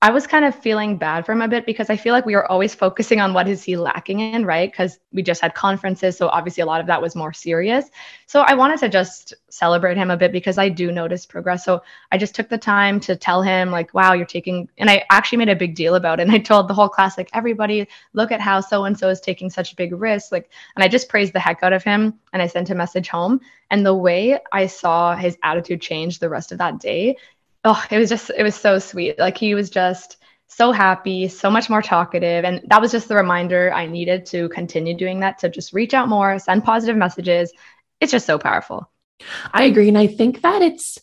I 0.02 0.10
was 0.12 0.26
kind 0.26 0.46
of 0.46 0.54
feeling 0.54 0.96
bad 0.96 1.26
for 1.26 1.32
him 1.32 1.42
a 1.42 1.48
bit 1.48 1.66
because 1.66 1.90
I 1.90 1.96
feel 1.96 2.14
like 2.14 2.24
we 2.24 2.34
were 2.34 2.50
always 2.50 2.74
focusing 2.74 3.20
on 3.20 3.34
what 3.34 3.46
is 3.46 3.62
he 3.62 3.76
lacking 3.76 4.20
in, 4.20 4.46
right? 4.46 4.72
Because 4.72 4.98
we 5.12 5.22
just 5.22 5.42
had 5.42 5.54
conferences, 5.54 6.16
so 6.16 6.28
obviously 6.28 6.62
a 6.62 6.66
lot 6.66 6.80
of 6.80 6.86
that 6.86 7.02
was 7.02 7.14
more 7.14 7.34
serious. 7.34 7.84
So 8.26 8.40
I 8.40 8.54
wanted 8.54 8.78
to 8.80 8.88
just 8.88 9.34
celebrate 9.50 9.98
him 9.98 10.10
a 10.10 10.16
bit 10.16 10.32
because 10.32 10.56
I 10.56 10.70
do 10.70 10.90
notice 10.90 11.26
progress. 11.26 11.66
So 11.66 11.82
I 12.10 12.16
just 12.16 12.34
took 12.34 12.48
the 12.48 12.56
time 12.56 12.98
to 13.00 13.14
tell 13.14 13.42
him 13.42 13.70
like, 13.70 13.92
"Wow, 13.92 14.14
you're 14.14 14.24
taking," 14.24 14.70
and 14.78 14.88
I 14.88 15.04
actually 15.10 15.36
made 15.36 15.50
a 15.50 15.56
big 15.56 15.74
deal 15.74 15.96
about 15.96 16.18
it. 16.18 16.22
And 16.22 16.32
I 16.32 16.38
told 16.38 16.68
the 16.68 16.74
whole 16.74 16.88
class 16.88 17.18
like, 17.18 17.28
"Everybody, 17.34 17.86
look 18.14 18.32
at 18.32 18.40
how 18.40 18.62
so 18.62 18.86
and 18.86 18.98
so 18.98 19.10
is 19.10 19.20
taking 19.20 19.50
such 19.50 19.76
big 19.76 19.92
risks." 19.92 20.32
Like, 20.32 20.50
and 20.76 20.82
I 20.82 20.88
just 20.88 21.10
praised 21.10 21.34
the 21.34 21.40
heck 21.40 21.62
out 21.62 21.74
of 21.74 21.84
him, 21.84 22.18
and 22.32 22.40
I 22.40 22.46
sent 22.46 22.70
a 22.70 22.74
message 22.74 23.08
home. 23.10 23.40
And 23.70 23.84
the 23.84 23.94
way 23.94 24.38
I 24.50 24.66
saw 24.66 25.14
his 25.14 25.36
attitude 25.42 25.82
change 25.82 26.20
the 26.20 26.30
rest 26.30 26.52
of 26.52 26.58
that 26.58 26.78
day 26.78 27.16
oh, 27.64 27.84
it 27.90 27.98
was 27.98 28.08
just, 28.08 28.30
it 28.36 28.42
was 28.42 28.54
so 28.54 28.78
sweet. 28.78 29.18
Like 29.18 29.36
he 29.36 29.54
was 29.54 29.70
just 29.70 30.16
so 30.48 30.72
happy, 30.72 31.28
so 31.28 31.50
much 31.50 31.70
more 31.70 31.82
talkative. 31.82 32.44
And 32.44 32.60
that 32.68 32.80
was 32.80 32.90
just 32.90 33.08
the 33.08 33.14
reminder 33.14 33.72
I 33.72 33.86
needed 33.86 34.26
to 34.26 34.48
continue 34.48 34.96
doing 34.96 35.20
that, 35.20 35.38
to 35.38 35.48
just 35.48 35.72
reach 35.72 35.94
out 35.94 36.08
more, 36.08 36.38
send 36.38 36.64
positive 36.64 36.96
messages. 36.96 37.52
It's 38.00 38.12
just 38.12 38.26
so 38.26 38.38
powerful. 38.38 38.90
I 39.52 39.64
agree. 39.64 39.88
And 39.88 39.98
I 39.98 40.06
think 40.06 40.42
that 40.42 40.62
it's 40.62 40.98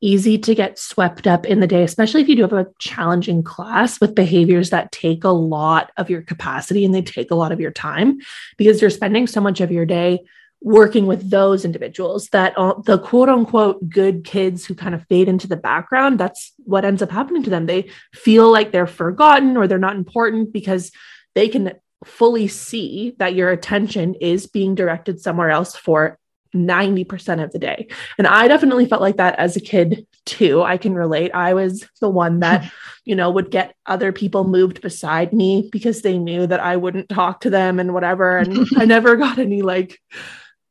easy 0.00 0.38
to 0.38 0.54
get 0.54 0.78
swept 0.78 1.26
up 1.26 1.46
in 1.46 1.60
the 1.60 1.66
day, 1.66 1.82
especially 1.82 2.20
if 2.22 2.28
you 2.28 2.36
do 2.36 2.42
have 2.42 2.52
a 2.52 2.66
challenging 2.78 3.42
class 3.42 4.00
with 4.00 4.14
behaviors 4.14 4.70
that 4.70 4.92
take 4.92 5.24
a 5.24 5.30
lot 5.30 5.90
of 5.96 6.10
your 6.10 6.22
capacity 6.22 6.84
and 6.84 6.94
they 6.94 7.02
take 7.02 7.30
a 7.30 7.34
lot 7.34 7.52
of 7.52 7.60
your 7.60 7.70
time 7.70 8.18
because 8.56 8.80
you're 8.80 8.90
spending 8.90 9.26
so 9.26 9.40
much 9.40 9.60
of 9.60 9.72
your 9.72 9.86
day 9.86 10.22
working 10.62 11.06
with 11.06 11.30
those 11.30 11.64
individuals 11.64 12.28
that 12.28 12.52
uh, 12.56 12.74
the 12.84 12.98
quote 12.98 13.28
unquote 13.28 13.88
good 13.88 14.24
kids 14.24 14.64
who 14.64 14.74
kind 14.74 14.94
of 14.94 15.06
fade 15.06 15.28
into 15.28 15.46
the 15.46 15.56
background 15.56 16.18
that's 16.18 16.52
what 16.64 16.84
ends 16.84 17.02
up 17.02 17.10
happening 17.10 17.42
to 17.42 17.50
them 17.50 17.66
they 17.66 17.88
feel 18.12 18.50
like 18.50 18.72
they're 18.72 18.86
forgotten 18.86 19.56
or 19.56 19.66
they're 19.66 19.78
not 19.78 19.96
important 19.96 20.52
because 20.52 20.90
they 21.34 21.48
can 21.48 21.72
fully 22.04 22.48
see 22.48 23.14
that 23.18 23.34
your 23.34 23.50
attention 23.50 24.14
is 24.14 24.46
being 24.46 24.74
directed 24.74 25.20
somewhere 25.20 25.50
else 25.50 25.76
for 25.76 26.18
90% 26.54 27.42
of 27.42 27.52
the 27.52 27.58
day. 27.58 27.88
And 28.18 28.26
I 28.26 28.48
definitely 28.48 28.86
felt 28.86 29.02
like 29.02 29.16
that 29.16 29.38
as 29.38 29.56
a 29.56 29.60
kid 29.60 30.06
too. 30.24 30.62
I 30.62 30.76
can 30.76 30.94
relate. 30.94 31.32
I 31.34 31.54
was 31.54 31.86
the 32.00 32.08
one 32.08 32.40
that, 32.40 32.70
you 33.04 33.14
know, 33.14 33.30
would 33.30 33.50
get 33.50 33.74
other 33.84 34.12
people 34.12 34.44
moved 34.44 34.80
beside 34.80 35.32
me 35.32 35.68
because 35.70 36.02
they 36.02 36.18
knew 36.18 36.46
that 36.46 36.60
I 36.60 36.76
wouldn't 36.76 37.08
talk 37.08 37.40
to 37.40 37.50
them 37.50 37.78
and 37.78 37.94
whatever. 37.94 38.38
And 38.38 38.66
I 38.76 38.84
never 38.84 39.16
got 39.16 39.38
any 39.38 39.62
like 39.62 40.00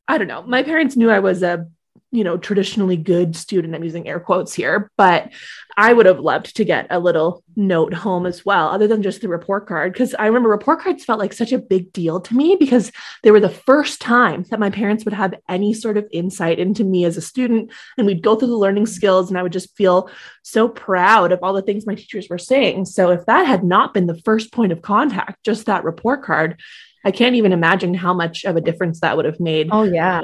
I 0.08 0.18
don't 0.18 0.28
know. 0.28 0.44
My 0.44 0.64
parents 0.64 0.96
knew 0.96 1.10
I 1.10 1.20
was 1.20 1.44
a, 1.44 1.68
you 2.12 2.24
know, 2.24 2.38
traditionally 2.38 2.96
good 2.96 3.36
student. 3.36 3.76
I'm 3.76 3.84
using 3.84 4.08
air 4.08 4.20
quotes 4.20 4.54
here, 4.54 4.90
but 4.98 5.32
I 5.76 5.92
would 5.92 6.06
have 6.06 6.20
loved 6.20 6.56
to 6.56 6.64
get 6.64 6.88
a 6.90 7.00
little 7.00 7.44
note 7.58 7.94
home 7.94 8.26
as 8.26 8.46
well, 8.46 8.70
other 8.70 8.88
than 8.88 9.04
just 9.04 9.20
the 9.20 9.28
report 9.28 9.68
card. 9.68 9.92
Because 9.92 10.16
I 10.18 10.28
remember 10.28 10.48
report 10.48 10.80
cards 10.80 11.04
felt 11.04 11.20
like 11.20 11.34
such 11.34 11.52
a 11.52 11.60
big 11.60 11.92
deal 11.92 12.22
to 12.22 12.36
me 12.36 12.56
because 12.58 12.92
they 13.24 13.32
were 13.32 13.42
the 13.42 13.50
first 13.50 14.00
time 14.00 14.44
that 14.50 14.60
my 14.60 14.70
parents 14.70 15.04
would 15.04 15.14
have 15.14 15.34
any 15.50 15.74
sort 15.74 15.98
of 15.98 16.08
insight 16.12 16.60
into 16.60 16.86
me 16.86 17.04
as 17.04 17.18
a 17.18 17.22
student. 17.22 17.72
And 17.98 18.08
we'd 18.08 18.24
go 18.24 18.36
through 18.36 18.48
the 18.48 18.56
learning 18.56 18.86
skills, 18.86 19.30
and 19.30 19.38
I 19.38 19.44
would 19.44 19.52
just 19.52 19.76
feel 19.76 20.10
so 20.44 20.70
proud 20.70 21.34
of 21.34 21.40
all 21.42 21.52
the 21.52 21.62
things 21.62 21.86
my 21.86 21.96
teachers 21.96 22.30
were 22.30 22.38
saying. 22.38 22.86
So 22.86 23.12
if 23.12 23.26
that 23.26 23.46
had 23.46 23.64
not 23.66 23.94
been 23.94 24.08
the 24.08 24.22
first 24.22 24.54
point 24.54 24.72
of 24.72 24.82
contact, 24.82 25.44
just 25.44 25.66
that 25.66 25.84
report 25.84 26.24
card, 26.24 26.62
I 27.06 27.12
can't 27.12 27.36
even 27.36 27.54
imagine 27.54 27.94
how 27.94 28.14
much 28.14 28.44
of 28.44 28.56
a 28.56 28.62
difference 28.62 29.00
that 29.00 29.16
would 29.16 29.26
have 29.26 29.40
made. 29.40 29.70
Oh 29.72 29.84
yeah. 29.84 30.24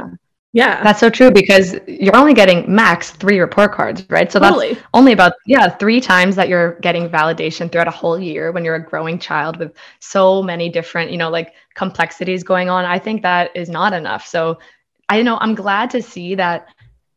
Yeah. 0.54 0.84
That's 0.84 1.00
so 1.00 1.10
true 1.10 1.32
because 1.32 1.76
you're 1.88 2.16
only 2.16 2.34
getting 2.34 2.66
max 2.74 3.12
three 3.12 3.40
report 3.40 3.72
cards, 3.72 4.06
right? 4.10 4.30
So 4.30 4.40
totally. 4.40 4.74
that's 4.74 4.86
only 4.94 5.14
about, 5.14 5.34
yeah, 5.46 5.70
three 5.70 6.02
times 6.02 6.36
that 6.36 6.50
you're 6.50 6.74
getting 6.82 7.08
validation 7.08 7.72
throughout 7.72 7.88
a 7.88 7.92
whole 7.92 8.20
year 8.20 8.52
when 8.52 8.66
you're 8.66 8.76
a 8.76 8.84
growing 8.84 9.18
child 9.18 9.56
with 9.58 9.74
so 10.00 10.44
many 10.44 10.68
different, 10.68 11.10
you 11.10 11.18
know, 11.18 11.30
like 11.30 11.54
complexities 11.76 12.44
going 12.44 12.70
on. 12.70 12.84
I 12.84 13.00
think 13.00 13.22
that 13.22 13.56
is 13.56 13.70
not 13.70 13.94
enough. 13.94 14.26
So 14.26 14.60
I 15.08 15.22
know 15.22 15.38
I'm 15.40 15.56
glad 15.56 15.90
to 15.92 16.02
see 16.02 16.36
that 16.36 16.68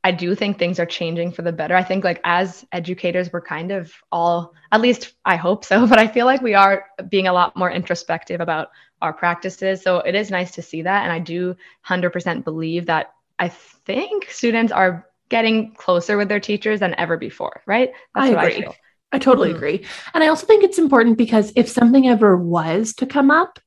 I 0.05 0.11
do 0.11 0.35
think 0.35 0.59
things 0.59 0.79
are 0.79 0.87
changing 0.87 1.33
for 1.33 1.41
the 1.41 1.53
better. 1.53 1.75
I 1.75 1.83
think 1.83 2.05
like 2.05 2.21
as 2.25 2.67
educators, 2.73 3.33
we're 3.33 3.41
kind 3.41 3.73
of 3.73 3.91
all, 4.13 4.55
at 4.71 4.83
least 4.83 5.15
I 5.25 5.37
hope 5.37 5.65
so, 5.65 5.87
but 5.89 5.99
I 5.99 6.07
feel 6.07 6.27
like 6.27 6.43
we 6.43 6.55
are 6.55 6.85
being 7.09 7.27
a 7.27 7.33
lot 7.33 7.57
more 7.57 7.71
introspective 7.71 8.43
about 8.43 8.69
our 9.01 9.15
practices. 9.15 9.83
So 9.83 9.99
it 9.99 10.15
is 10.15 10.31
nice 10.31 10.53
to 10.53 10.63
see 10.63 10.83
that. 10.83 11.05
And 11.05 11.13
I 11.13 11.19
do 11.19 11.57
100% 11.89 12.45
believe 12.45 12.87
that 12.87 13.15
I 13.39 13.49
think 13.49 14.31
students 14.31 14.73
are 14.73 15.09
getting 15.31 15.73
closer 15.73 16.19
with 16.19 16.29
their 16.29 16.39
teachers 16.39 16.81
than 16.81 16.95
ever 16.99 17.17
before, 17.17 17.63
right? 17.65 17.91
That's 18.15 18.27
I 18.27 18.45
agree. 18.45 18.67
I, 18.67 18.75
I 19.13 19.19
totally 19.19 19.49
mm-hmm. 19.49 19.57
agree. 19.57 19.87
And 20.13 20.23
I 20.23 20.29
also 20.29 20.47
think 20.47 20.65
it's 20.65 20.79
important 20.79 21.17
because 21.17 21.51
if 21.57 21.69
something 21.69 22.09
ever 22.09 22.37
was 22.37 22.93
to 22.97 23.07
come 23.07 23.31
up, 23.31 23.59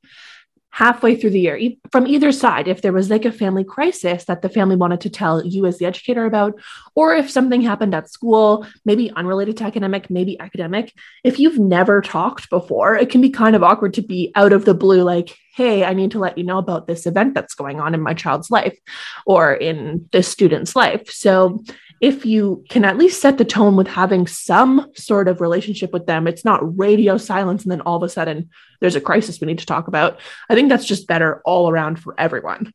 halfway 0.70 1.16
through 1.16 1.30
the 1.30 1.40
year 1.40 1.58
from 1.90 2.06
either 2.06 2.30
side 2.30 2.68
if 2.68 2.82
there 2.82 2.92
was 2.92 3.10
like 3.10 3.24
a 3.24 3.32
family 3.32 3.64
crisis 3.64 4.24
that 4.24 4.42
the 4.42 4.48
family 4.48 4.76
wanted 4.76 5.00
to 5.00 5.10
tell 5.10 5.44
you 5.44 5.66
as 5.66 5.78
the 5.78 5.86
educator 5.86 6.24
about 6.24 6.54
or 6.94 7.14
if 7.14 7.30
something 7.30 7.62
happened 7.62 7.94
at 7.94 8.10
school 8.10 8.66
maybe 8.84 9.10
unrelated 9.12 9.56
to 9.56 9.64
academic 9.64 10.08
maybe 10.10 10.38
academic 10.40 10.92
if 11.24 11.38
you've 11.38 11.58
never 11.58 12.00
talked 12.00 12.48
before 12.50 12.94
it 12.96 13.10
can 13.10 13.20
be 13.20 13.30
kind 13.30 13.56
of 13.56 13.62
awkward 13.62 13.94
to 13.94 14.02
be 14.02 14.30
out 14.34 14.52
of 14.52 14.64
the 14.66 14.74
blue 14.74 15.02
like 15.02 15.36
hey 15.54 15.84
i 15.84 15.92
need 15.92 16.10
to 16.10 16.18
let 16.18 16.38
you 16.38 16.44
know 16.44 16.58
about 16.58 16.86
this 16.86 17.06
event 17.06 17.34
that's 17.34 17.54
going 17.54 17.80
on 17.80 17.94
in 17.94 18.00
my 18.00 18.14
child's 18.14 18.50
life 18.50 18.78
or 19.26 19.54
in 19.54 20.08
this 20.12 20.28
student's 20.28 20.76
life. 20.76 21.10
So 21.10 21.62
if 22.00 22.24
you 22.24 22.64
can 22.68 22.84
at 22.84 22.98
least 22.98 23.20
set 23.20 23.38
the 23.38 23.44
tone 23.44 23.76
with 23.76 23.88
having 23.88 24.26
some 24.26 24.90
sort 24.94 25.28
of 25.28 25.40
relationship 25.40 25.92
with 25.92 26.06
them, 26.06 26.26
it's 26.26 26.44
not 26.44 26.78
radio 26.78 27.16
silence 27.16 27.62
and 27.62 27.72
then 27.72 27.80
all 27.80 27.96
of 27.96 28.02
a 28.02 28.08
sudden 28.08 28.50
there's 28.80 28.96
a 28.96 29.00
crisis 29.00 29.40
we 29.40 29.46
need 29.46 29.58
to 29.58 29.66
talk 29.66 29.88
about. 29.88 30.20
I 30.48 30.54
think 30.54 30.68
that's 30.68 30.84
just 30.84 31.06
better 31.06 31.42
all 31.44 31.70
around 31.70 31.98
for 31.98 32.14
everyone. 32.18 32.72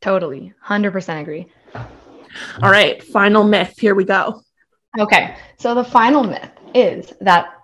Totally. 0.00 0.54
100% 0.66 1.20
agree. 1.20 1.46
All 1.74 2.70
right, 2.70 3.02
final 3.02 3.44
myth. 3.44 3.74
Here 3.78 3.94
we 3.94 4.04
go. 4.04 4.42
Okay. 4.98 5.36
So 5.58 5.74
the 5.74 5.84
final 5.84 6.22
myth 6.22 6.50
is 6.74 7.12
that 7.20 7.55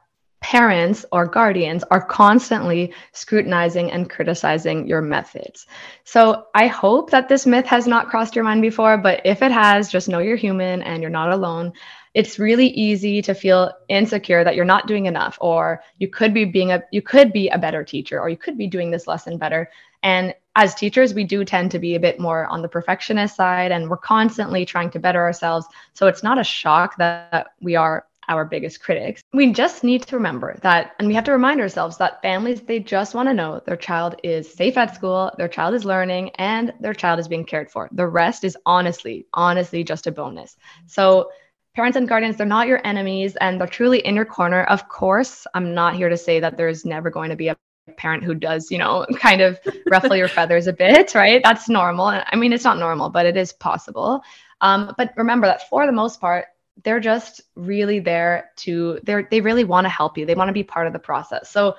parents 0.42 1.06
or 1.12 1.26
guardians 1.26 1.84
are 1.90 2.04
constantly 2.04 2.92
scrutinizing 3.12 3.90
and 3.90 4.11
criticizing 4.11 4.87
your 4.87 5.00
methods. 5.00 5.66
So 6.04 6.46
I 6.54 6.66
hope 6.66 7.11
that 7.11 7.28
this 7.28 7.46
myth 7.46 7.66
has 7.66 7.87
not 7.87 8.08
crossed 8.08 8.34
your 8.34 8.44
mind 8.44 8.61
before, 8.61 8.99
but 8.99 9.22
if 9.25 9.40
it 9.40 9.52
has, 9.52 9.90
just 9.90 10.08
know 10.08 10.18
you're 10.18 10.37
human 10.37 10.82
and 10.82 11.00
you're 11.00 11.11
not 11.11 11.30
alone. 11.30 11.72
It's 12.14 12.38
really 12.38 12.66
easy 12.68 13.22
to 13.22 13.34
feel 13.34 13.72
insecure 13.88 14.44
that 14.44 14.54
you're 14.54 14.64
not 14.64 14.87
doing 14.87 15.06
enough 15.06 15.38
or 15.40 15.82
you 15.99 16.08
could 16.08 16.34
be 16.34 16.44
being 16.44 16.72
a 16.72 16.82
you 16.92 17.00
could 17.00 17.32
be 17.32 17.49
a 17.49 17.56
better 17.56 17.82
teacher 17.82 18.20
or 18.20 18.28
you 18.28 18.37
could 18.37 18.58
be 18.58 18.66
doing 18.66 18.90
this 18.90 19.06
lesson 19.06 19.38
better 19.38 19.70
and 20.02 20.34
as 20.54 20.75
teachers, 20.75 21.14
we 21.14 21.25
do 21.25 21.44
tend 21.44 21.70
to 21.70 21.78
be 21.78 21.94
a 21.94 22.00
bit 22.00 22.20
more 22.20 22.46
on 22.46 22.61
the 22.61 22.68
perfectionist 22.68 23.37
side 23.37 23.72
and 23.72 23.88
we're 23.88 23.96
constantly 23.96 24.66
trying 24.66 24.90
to 24.90 24.99
better 24.99 25.22
ourselves. 25.22 25.66
So 25.94 26.08
it's 26.08 26.22
not 26.22 26.38
a 26.38 26.44
shock 26.44 26.96
that 26.99 27.54
we 27.62 27.75
are 27.75 28.04
our 28.28 28.44
biggest 28.44 28.82
critics. 28.82 29.22
We 29.32 29.52
just 29.52 29.84
need 29.84 30.02
to 30.02 30.16
remember 30.16 30.58
that, 30.62 30.92
and 30.98 31.08
we 31.08 31.14
have 31.14 31.24
to 31.24 31.32
remind 31.32 31.60
ourselves 31.60 31.96
that 31.98 32.22
families, 32.22 32.60
they 32.60 32.78
just 32.78 33.14
want 33.14 33.28
to 33.28 33.34
know 33.34 33.60
their 33.64 33.76
child 33.76 34.16
is 34.22 34.52
safe 34.52 34.76
at 34.76 34.94
school, 34.94 35.32
their 35.38 35.48
child 35.48 35.74
is 35.74 35.84
learning, 35.84 36.30
and 36.36 36.72
their 36.80 36.94
child 36.94 37.18
is 37.20 37.28
being 37.28 37.44
cared 37.44 37.70
for. 37.70 37.88
The 37.92 38.06
rest 38.06 38.44
is 38.44 38.56
honestly, 38.66 39.26
honestly 39.32 39.84
just 39.84 40.06
a 40.06 40.12
bonus. 40.12 40.56
So, 40.86 41.30
parents 41.74 41.96
and 41.96 42.08
guardians, 42.08 42.36
they're 42.36 42.46
not 42.46 42.66
your 42.66 42.80
enemies 42.84 43.36
and 43.36 43.58
they're 43.58 43.66
truly 43.66 44.00
in 44.00 44.14
your 44.14 44.26
corner. 44.26 44.64
Of 44.64 44.88
course, 44.88 45.46
I'm 45.54 45.74
not 45.74 45.96
here 45.96 46.08
to 46.08 46.16
say 46.16 46.40
that 46.40 46.56
there's 46.56 46.84
never 46.84 47.10
going 47.10 47.30
to 47.30 47.36
be 47.36 47.48
a 47.48 47.56
parent 47.96 48.24
who 48.24 48.34
does, 48.34 48.70
you 48.70 48.78
know, 48.78 49.06
kind 49.16 49.40
of 49.40 49.58
ruffle 49.90 50.14
your 50.14 50.28
feathers 50.28 50.66
a 50.66 50.72
bit, 50.72 51.14
right? 51.14 51.40
That's 51.42 51.68
normal. 51.68 52.06
I 52.06 52.36
mean, 52.36 52.52
it's 52.52 52.64
not 52.64 52.78
normal, 52.78 53.10
but 53.10 53.26
it 53.26 53.36
is 53.36 53.52
possible. 53.52 54.22
Um, 54.60 54.94
but 54.96 55.12
remember 55.16 55.46
that 55.46 55.68
for 55.68 55.86
the 55.86 55.92
most 55.92 56.20
part, 56.20 56.46
they're 56.84 57.00
just 57.00 57.42
really 57.54 58.00
there 58.00 58.50
to 58.56 58.98
they're 59.04 59.28
they 59.30 59.40
really 59.40 59.64
want 59.64 59.84
to 59.84 59.88
help 59.88 60.16
you. 60.16 60.26
They 60.26 60.34
want 60.34 60.48
to 60.48 60.54
be 60.54 60.64
part 60.64 60.86
of 60.86 60.92
the 60.92 60.98
process. 60.98 61.50
So 61.50 61.76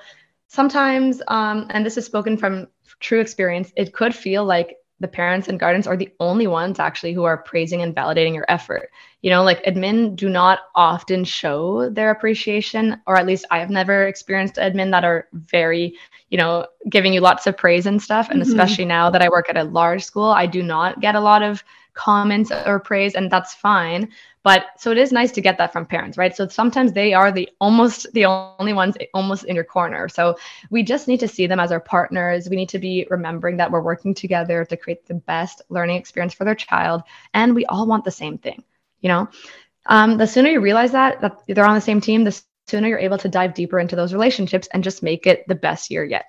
sometimes 0.48 1.20
um, 1.28 1.66
and 1.70 1.84
this 1.84 1.96
is 1.96 2.06
spoken 2.06 2.36
from 2.36 2.68
true 3.00 3.20
experience 3.20 3.72
it 3.76 3.92
could 3.92 4.14
feel 4.14 4.44
like 4.44 4.76
the 5.00 5.08
parents 5.08 5.48
and 5.48 5.58
guardians 5.58 5.88
are 5.88 5.96
the 5.96 6.10
only 6.20 6.46
ones 6.46 6.78
actually 6.78 7.12
who 7.12 7.24
are 7.24 7.42
praising 7.42 7.82
and 7.82 7.94
validating 7.94 8.34
your 8.34 8.46
effort. 8.48 8.90
You 9.22 9.30
know 9.30 9.42
like 9.42 9.62
admin 9.64 10.14
do 10.14 10.28
not 10.28 10.60
often 10.74 11.24
show 11.24 11.90
their 11.90 12.10
appreciation 12.10 13.00
or 13.06 13.16
at 13.16 13.26
least 13.26 13.46
i 13.50 13.58
have 13.58 13.70
never 13.70 14.06
experienced 14.06 14.56
admin 14.56 14.90
that 14.92 15.04
are 15.04 15.28
very 15.32 15.98
you 16.28 16.38
know 16.38 16.66
giving 16.88 17.12
you 17.12 17.20
lots 17.20 17.46
of 17.46 17.56
praise 17.56 17.86
and 17.86 18.00
stuff. 18.00 18.30
And 18.30 18.40
mm-hmm. 18.40 18.50
especially 18.50 18.84
now 18.84 19.10
that 19.10 19.22
i 19.22 19.28
work 19.28 19.48
at 19.48 19.56
a 19.56 19.64
large 19.64 20.04
school 20.04 20.28
i 20.28 20.46
do 20.46 20.62
not 20.62 21.00
get 21.00 21.16
a 21.16 21.20
lot 21.20 21.42
of 21.42 21.64
comments 21.94 22.50
or 22.66 22.78
praise 22.78 23.14
and 23.14 23.30
that's 23.30 23.54
fine. 23.54 24.10
But 24.42 24.66
so 24.78 24.90
it 24.90 24.98
is 24.98 25.10
nice 25.10 25.32
to 25.32 25.40
get 25.40 25.56
that 25.58 25.72
from 25.72 25.86
parents 25.86 26.18
right? 26.18 26.36
So 26.36 26.46
sometimes 26.48 26.92
they 26.92 27.14
are 27.14 27.32
the 27.32 27.48
almost 27.60 28.12
the 28.12 28.26
only 28.26 28.74
ones 28.74 28.96
almost 29.14 29.44
in 29.44 29.54
your 29.54 29.64
corner. 29.64 30.08
So 30.08 30.36
we 30.70 30.82
just 30.82 31.08
need 31.08 31.20
to 31.20 31.28
see 31.28 31.46
them 31.46 31.60
as 31.60 31.72
our 31.72 31.80
partners. 31.80 32.48
We 32.50 32.56
need 32.56 32.68
to 32.70 32.78
be 32.78 33.06
remembering 33.10 33.56
that 33.56 33.70
we're 33.70 33.80
working 33.80 34.14
together 34.14 34.64
to 34.66 34.76
create 34.76 35.06
the 35.06 35.14
best 35.14 35.62
learning 35.70 35.96
experience 35.96 36.34
for 36.34 36.44
their 36.44 36.54
child. 36.54 37.02
And 37.32 37.54
we 37.54 37.64
all 37.66 37.86
want 37.86 38.04
the 38.04 38.10
same 38.10 38.38
thing 38.38 38.62
you 39.04 39.08
know? 39.08 39.28
Um, 39.86 40.16
the 40.16 40.26
sooner 40.26 40.48
you 40.48 40.60
realize 40.60 40.92
that 40.92 41.20
that 41.20 41.42
they're 41.46 41.66
on 41.66 41.74
the 41.74 41.80
same 41.80 42.00
team 42.00 42.24
the 42.24 42.42
sooner 42.66 42.88
you're 42.88 42.98
able 42.98 43.18
to 43.18 43.28
dive 43.28 43.52
deeper 43.52 43.78
into 43.78 43.94
those 43.94 44.14
relationships 44.14 44.66
and 44.72 44.82
just 44.82 45.02
make 45.02 45.26
it 45.26 45.46
the 45.46 45.54
best 45.54 45.90
year 45.90 46.02
yet. 46.02 46.24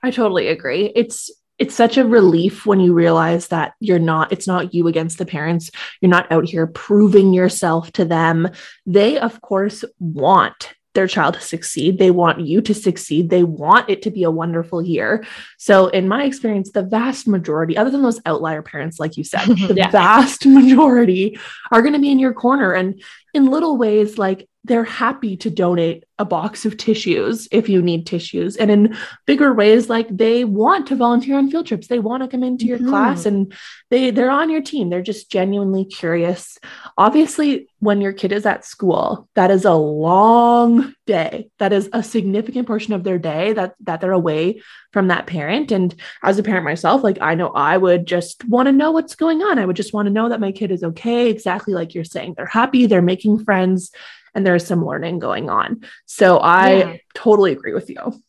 I 0.00 0.12
totally 0.12 0.46
agree. 0.48 0.92
It's 0.94 1.32
it's 1.58 1.74
such 1.74 1.96
a 1.96 2.06
relief 2.06 2.66
when 2.66 2.80
you 2.80 2.92
realize 2.92 3.48
that 3.48 3.74
you're 3.80 3.98
not 3.98 4.32
it's 4.32 4.46
not 4.46 4.74
you 4.74 4.88
against 4.88 5.18
the 5.18 5.26
parents. 5.26 5.70
You're 6.00 6.10
not 6.10 6.30
out 6.32 6.44
here 6.44 6.66
proving 6.66 7.32
yourself 7.32 7.92
to 7.92 8.04
them. 8.04 8.48
They 8.86 9.18
of 9.18 9.40
course 9.40 9.84
want 9.98 10.74
their 10.94 11.06
child 11.08 11.34
to 11.34 11.40
succeed. 11.40 11.98
They 11.98 12.12
want 12.12 12.40
you 12.40 12.60
to 12.62 12.74
succeed. 12.74 13.28
They 13.28 13.42
want 13.42 13.90
it 13.90 14.02
to 14.02 14.10
be 14.10 14.22
a 14.22 14.30
wonderful 14.30 14.80
year. 14.80 15.24
So 15.58 15.88
in 15.88 16.08
my 16.08 16.24
experience 16.24 16.70
the 16.72 16.82
vast 16.82 17.26
majority 17.28 17.76
other 17.76 17.90
than 17.90 18.02
those 18.02 18.20
outlier 18.26 18.62
parents 18.62 18.98
like 18.98 19.16
you 19.16 19.24
said 19.24 19.46
the 19.46 19.74
yeah. 19.76 19.90
vast 19.90 20.46
majority 20.46 21.38
are 21.70 21.82
going 21.82 21.94
to 21.94 22.00
be 22.00 22.10
in 22.10 22.18
your 22.18 22.32
corner. 22.32 22.72
And 22.72 23.02
in 23.32 23.46
little 23.46 23.76
ways 23.76 24.18
like 24.18 24.48
they're 24.64 24.84
happy 24.84 25.36
to 25.36 25.50
donate 25.50 26.04
a 26.18 26.24
box 26.24 26.64
of 26.64 26.76
tissues 26.76 27.48
if 27.50 27.68
you 27.68 27.82
need 27.82 28.06
tissues. 28.06 28.56
And 28.56 28.70
in 28.70 28.96
bigger 29.26 29.52
ways, 29.52 29.90
like 29.90 30.08
they 30.08 30.44
want 30.44 30.86
to 30.86 30.96
volunteer 30.96 31.36
on 31.36 31.50
field 31.50 31.66
trips. 31.66 31.88
They 31.88 31.98
want 31.98 32.22
to 32.22 32.28
come 32.28 32.42
into 32.42 32.64
your 32.64 32.78
mm-hmm. 32.78 32.88
class 32.88 33.26
and 33.26 33.52
they 33.90 34.10
they're 34.10 34.30
on 34.30 34.48
your 34.48 34.62
team. 34.62 34.88
They're 34.88 35.02
just 35.02 35.30
genuinely 35.30 35.84
curious. 35.84 36.56
Obviously, 36.96 37.68
when 37.80 38.00
your 38.00 38.12
kid 38.12 38.32
is 38.32 38.46
at 38.46 38.64
school, 38.64 39.28
that 39.34 39.50
is 39.50 39.64
a 39.64 39.74
long 39.74 40.94
day. 41.06 41.50
That 41.58 41.72
is 41.72 41.90
a 41.92 42.02
significant 42.02 42.66
portion 42.66 42.94
of 42.94 43.04
their 43.04 43.18
day 43.18 43.52
that 43.52 43.74
that 43.80 44.00
they're 44.00 44.12
away 44.12 44.62
from 44.92 45.08
that 45.08 45.26
parent. 45.26 45.72
And 45.72 45.94
as 46.22 46.38
a 46.38 46.42
parent 46.42 46.64
myself, 46.64 47.02
like 47.02 47.18
I 47.20 47.34
know 47.34 47.48
I 47.48 47.76
would 47.76 48.06
just 48.06 48.44
want 48.48 48.66
to 48.66 48.72
know 48.72 48.92
what's 48.92 49.16
going 49.16 49.42
on. 49.42 49.58
I 49.58 49.66
would 49.66 49.76
just 49.76 49.92
want 49.92 50.06
to 50.06 50.12
know 50.12 50.28
that 50.28 50.40
my 50.40 50.52
kid 50.52 50.70
is 50.70 50.84
okay, 50.84 51.28
exactly 51.28 51.74
like 51.74 51.92
you're 51.92 52.04
saying. 52.04 52.34
They're 52.36 52.46
happy, 52.46 52.86
they're 52.86 53.02
making 53.02 53.44
friends 53.44 53.90
and 54.34 54.46
there's 54.46 54.66
some 54.66 54.84
learning 54.84 55.18
going 55.18 55.48
on. 55.48 55.84
So 56.06 56.38
I 56.38 56.74
yeah. 56.74 56.96
totally 57.14 57.52
agree 57.52 57.72
with 57.72 57.88
you. 57.90 58.20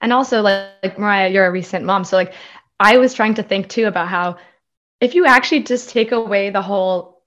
And 0.00 0.12
also, 0.12 0.42
like, 0.42 0.70
like 0.82 0.98
Mariah, 0.98 1.30
you're 1.30 1.46
a 1.46 1.50
recent 1.50 1.84
mom. 1.84 2.04
So, 2.04 2.16
like, 2.16 2.34
I 2.80 2.98
was 2.98 3.14
trying 3.14 3.34
to 3.34 3.42
think 3.42 3.68
too 3.68 3.86
about 3.86 4.08
how 4.08 4.36
if 5.00 5.14
you 5.14 5.26
actually 5.26 5.62
just 5.62 5.90
take 5.90 6.12
away 6.12 6.50
the 6.50 6.62
whole 6.62 7.22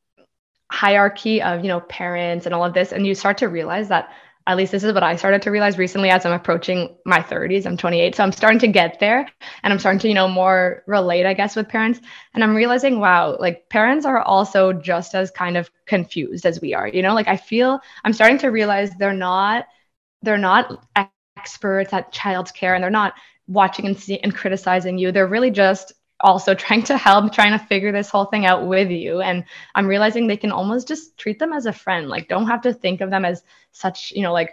hierarchy 0.72 1.42
of, 1.42 1.64
you 1.64 1.68
know, 1.68 1.80
parents 1.80 2.46
and 2.46 2.56
all 2.56 2.66
of 2.66 2.74
this, 2.74 2.92
and 2.92 3.06
you 3.06 3.16
start 3.16 3.38
to 3.40 3.48
realize 3.48 3.90
that 3.90 4.10
at 4.48 4.58
least 4.58 4.72
this 4.72 4.84
is 4.84 4.94
what 4.94 5.04
I 5.04 5.16
started 5.16 5.42
to 5.44 5.52
realize 5.52 5.78
recently 5.78 6.10
as 6.10 6.26
I'm 6.26 6.32
approaching 6.32 6.96
my 7.06 7.20
30s. 7.20 7.66
I'm 7.66 7.78
28. 7.78 8.16
So 8.16 8.24
I'm 8.24 8.32
starting 8.32 8.60
to 8.60 8.68
get 8.68 9.00
there 9.00 9.28
and 9.64 9.74
I'm 9.74 9.80
starting 9.80 10.00
to, 10.00 10.08
you 10.08 10.14
know, 10.14 10.28
more 10.28 10.84
relate, 10.86 11.26
I 11.26 11.34
guess, 11.34 11.56
with 11.56 11.68
parents. 11.68 12.00
And 12.34 12.44
I'm 12.44 12.56
realizing, 12.56 13.00
wow, 13.00 13.38
like 13.40 13.70
parents 13.70 14.06
are 14.06 14.22
also 14.22 14.72
just 14.72 15.16
as 15.16 15.32
kind 15.32 15.58
of 15.58 15.72
confused 15.88 16.46
as 16.46 16.62
we 16.62 16.76
are. 16.76 16.88
You 16.88 17.02
know, 17.02 17.16
like 17.16 17.28
I 17.28 17.38
feel 17.38 17.80
I'm 18.04 18.14
starting 18.14 18.38
to 18.40 18.50
realize 18.50 18.92
they're 19.00 19.14
not, 19.14 19.66
they're 20.22 20.38
not 20.38 20.86
experts 21.38 21.92
at 21.92 22.12
child 22.12 22.54
care 22.54 22.76
and 22.76 22.84
they're 22.84 22.92
not 22.92 23.14
watching 23.48 23.86
and, 23.88 23.98
see, 23.98 24.20
and 24.20 24.36
criticizing 24.36 24.98
you. 24.98 25.12
They're 25.12 25.28
really 25.28 25.52
just 25.52 25.94
also 26.20 26.54
trying 26.54 26.84
to 26.84 26.98
help, 26.98 27.34
trying 27.34 27.58
to 27.58 27.66
figure 27.66 27.92
this 27.92 28.10
whole 28.10 28.26
thing 28.26 28.46
out 28.46 28.68
with 28.68 28.90
you. 28.90 29.22
And 29.22 29.46
I'm 29.74 29.88
realizing 29.88 30.28
they 30.28 30.38
can 30.38 30.52
almost 30.52 30.88
just 30.88 31.18
treat 31.18 31.40
them 31.40 31.54
as 31.54 31.66
a 31.66 31.74
friend. 31.74 32.08
Like, 32.08 32.28
don't 32.28 32.48
have 32.48 32.62
to 32.62 32.74
think 32.74 33.02
of 33.02 33.10
them 33.10 33.26
as 33.26 33.44
such, 33.72 34.12
you 34.12 34.22
know, 34.22 34.34
like, 34.34 34.52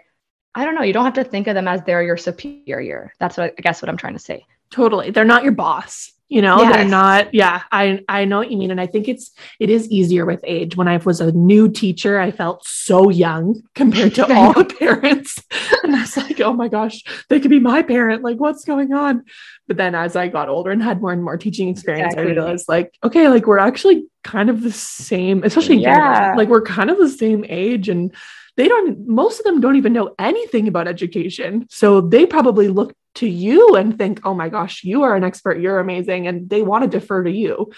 I 0.55 0.64
don't 0.64 0.75
know, 0.75 0.83
you 0.83 0.92
don't 0.92 1.05
have 1.05 1.14
to 1.14 1.25
think 1.25 1.46
of 1.46 1.55
them 1.55 1.68
as 1.68 1.83
they're 1.83 2.03
your 2.03 2.16
superior. 2.16 3.12
That's 3.18 3.37
what 3.38 3.55
I 3.59 3.62
guess 3.62 3.81
what 3.81 3.88
I'm 3.88 3.96
trying 3.96 4.12
to 4.14 4.18
say. 4.18 4.44
Totally. 4.70 5.11
They're 5.11 5.25
not 5.25 5.44
your 5.44 5.53
boss 5.53 6.12
you 6.33 6.40
know 6.40 6.62
yes. 6.62 6.75
they're 6.75 6.88
not 6.88 7.35
yeah 7.35 7.62
i 7.72 8.03
i 8.09 8.25
know 8.25 8.38
what 8.38 8.51
you 8.51 8.57
mean 8.57 8.70
and 8.70 8.81
i 8.81 8.87
think 8.87 9.07
it's 9.07 9.33
it 9.61 9.68
is 9.68 9.87
easier 9.90 10.25
with 10.25 10.40
age 10.44 10.77
when 10.77 10.88
i 10.88 10.96
was 10.96 11.20
a 11.20 11.31
new 11.33 11.68
teacher 11.68 12.18
i 12.18 12.31
felt 12.31 12.64
so 12.64 13.11
young 13.11 13.62
compared 13.75 14.14
to 14.14 14.25
all 14.35 14.55
the 14.55 14.64
parents 14.64 15.42
and 15.83 15.94
i 15.94 16.01
was 16.01 16.16
like 16.16 16.40
oh 16.40 16.55
my 16.55 16.68
gosh 16.68 17.03
they 17.29 17.38
could 17.38 17.51
be 17.51 17.61
my 17.61 17.83
parent 17.83 18.22
like 18.22 18.38
what's 18.38 18.64
going 18.64 18.94
on 18.94 19.22
but 19.68 19.77
then 19.77 19.94
as 19.94 20.16
i 20.16 20.29
got 20.29 20.48
older 20.48 20.70
and 20.70 20.83
had 20.83 21.01
more 21.01 21.12
and 21.12 21.22
more 21.22 21.37
teaching 21.37 21.68
experience 21.68 22.14
exactly. 22.14 22.33
i 22.33 22.35
realized 22.35 22.68
like 22.68 22.94
okay 23.05 23.29
like 23.29 23.46
we're 23.46 23.59
actually 23.59 24.07
kind 24.25 24.51
of 24.51 24.62
the 24.62 24.72
same 24.72 25.42
especially 25.44 25.77
yeah. 25.77 26.35
like 26.37 26.48
we're 26.48 26.62
kind 26.62 26.90
of 26.90 26.98
the 26.98 27.09
same 27.09 27.44
age 27.48 27.88
and 27.88 28.14
they 28.57 28.68
don't 28.68 29.07
most 29.07 29.40
of 29.40 29.44
them 29.44 29.61
don't 29.61 29.77
even 29.77 29.92
know 29.92 30.14
anything 30.18 30.68
about 30.68 30.88
education 30.88 31.66
so 31.70 32.01
they 32.01 32.27
probably 32.27 32.68
look 32.68 32.94
to 33.14 33.29
you 33.29 33.75
and 33.75 33.98
think 33.98 34.20
oh 34.25 34.35
my 34.35 34.48
gosh 34.48 34.85
you 34.85 35.03
are 35.03 35.16
an 35.16 35.25
expert 35.25 35.61
you're 35.61 35.81
amazing 35.81 36.27
and 36.27 36.48
they 36.48 36.62
want 36.62 36.83
to 36.83 36.88
defer 36.88 37.22
to 37.22 37.31
you 37.31 37.70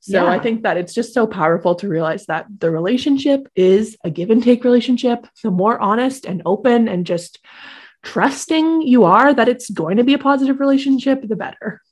so 0.00 0.24
yeah. 0.24 0.30
i 0.30 0.38
think 0.38 0.62
that 0.62 0.76
it's 0.76 0.94
just 0.94 1.14
so 1.14 1.26
powerful 1.26 1.74
to 1.74 1.88
realize 1.88 2.26
that 2.26 2.46
the 2.58 2.70
relationship 2.70 3.48
is 3.54 3.96
a 4.04 4.10
give 4.10 4.30
and 4.30 4.42
take 4.42 4.64
relationship 4.64 5.26
the 5.42 5.50
more 5.50 5.78
honest 5.78 6.24
and 6.24 6.42
open 6.44 6.88
and 6.88 7.06
just 7.06 7.38
trusting 8.02 8.82
you 8.82 9.04
are 9.04 9.32
that 9.34 9.48
it's 9.48 9.70
going 9.70 9.96
to 9.96 10.04
be 10.04 10.14
a 10.14 10.18
positive 10.18 10.60
relationship 10.60 11.26
the 11.26 11.36
better 11.36 11.82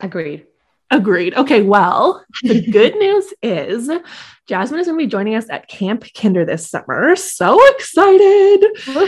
agreed 0.00 0.46
Agreed. 0.92 1.34
Okay, 1.34 1.62
well, 1.62 2.24
the 2.42 2.60
good 2.72 2.96
news 2.96 3.32
is 3.44 3.88
Jasmine 4.48 4.80
is 4.80 4.88
going 4.88 4.98
to 4.98 5.04
be 5.04 5.08
joining 5.08 5.36
us 5.36 5.48
at 5.48 5.68
Camp 5.68 6.04
Kinder 6.20 6.44
this 6.44 6.68
summer. 6.68 7.14
So 7.14 7.56
excited. 7.76 8.64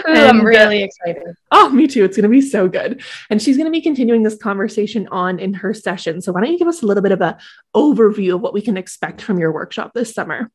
I'm 0.07 0.43
uh, 0.43 0.45
really 0.45 0.85
excited. 0.85 1.35
Oh, 1.51 1.71
me 1.71 1.89
too. 1.89 2.05
It's 2.05 2.17
going 2.17 2.23
to 2.23 2.29
be 2.29 2.41
so 2.41 2.69
good. 2.69 3.03
And 3.31 3.43
she's 3.43 3.57
going 3.57 3.67
to 3.67 3.73
be 3.73 3.81
continuing 3.81 4.23
this 4.23 4.37
conversation 4.37 5.09
on 5.09 5.41
in 5.41 5.55
her 5.55 5.75
session. 5.75 6.21
So 6.21 6.31
why 6.31 6.43
don't 6.43 6.53
you 6.53 6.59
give 6.59 6.69
us 6.69 6.83
a 6.83 6.87
little 6.87 7.03
bit 7.03 7.11
of 7.11 7.21
a 7.21 7.37
overview 7.75 8.37
of 8.37 8.43
what 8.43 8.55
we 8.55 8.63
can 8.63 8.77
expect 8.77 9.21
from 9.21 9.41
your 9.41 9.51
workshop 9.51 9.91
this 9.93 10.15
summer? 10.15 10.53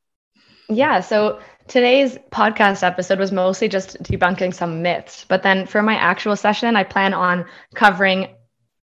Yeah, 0.69 1.01
so 1.01 1.41
today's 1.67 2.17
podcast 2.31 2.83
episode 2.83 3.19
was 3.19 3.31
mostly 3.31 3.67
just 3.67 4.01
debunking 4.03 4.53
some 4.53 4.81
myths, 4.81 5.25
but 5.27 5.43
then 5.43 5.65
for 5.65 5.81
my 5.81 5.95
actual 5.95 6.35
session, 6.35 6.75
I 6.75 6.83
plan 6.83 7.13
on 7.13 7.45
covering 7.73 8.29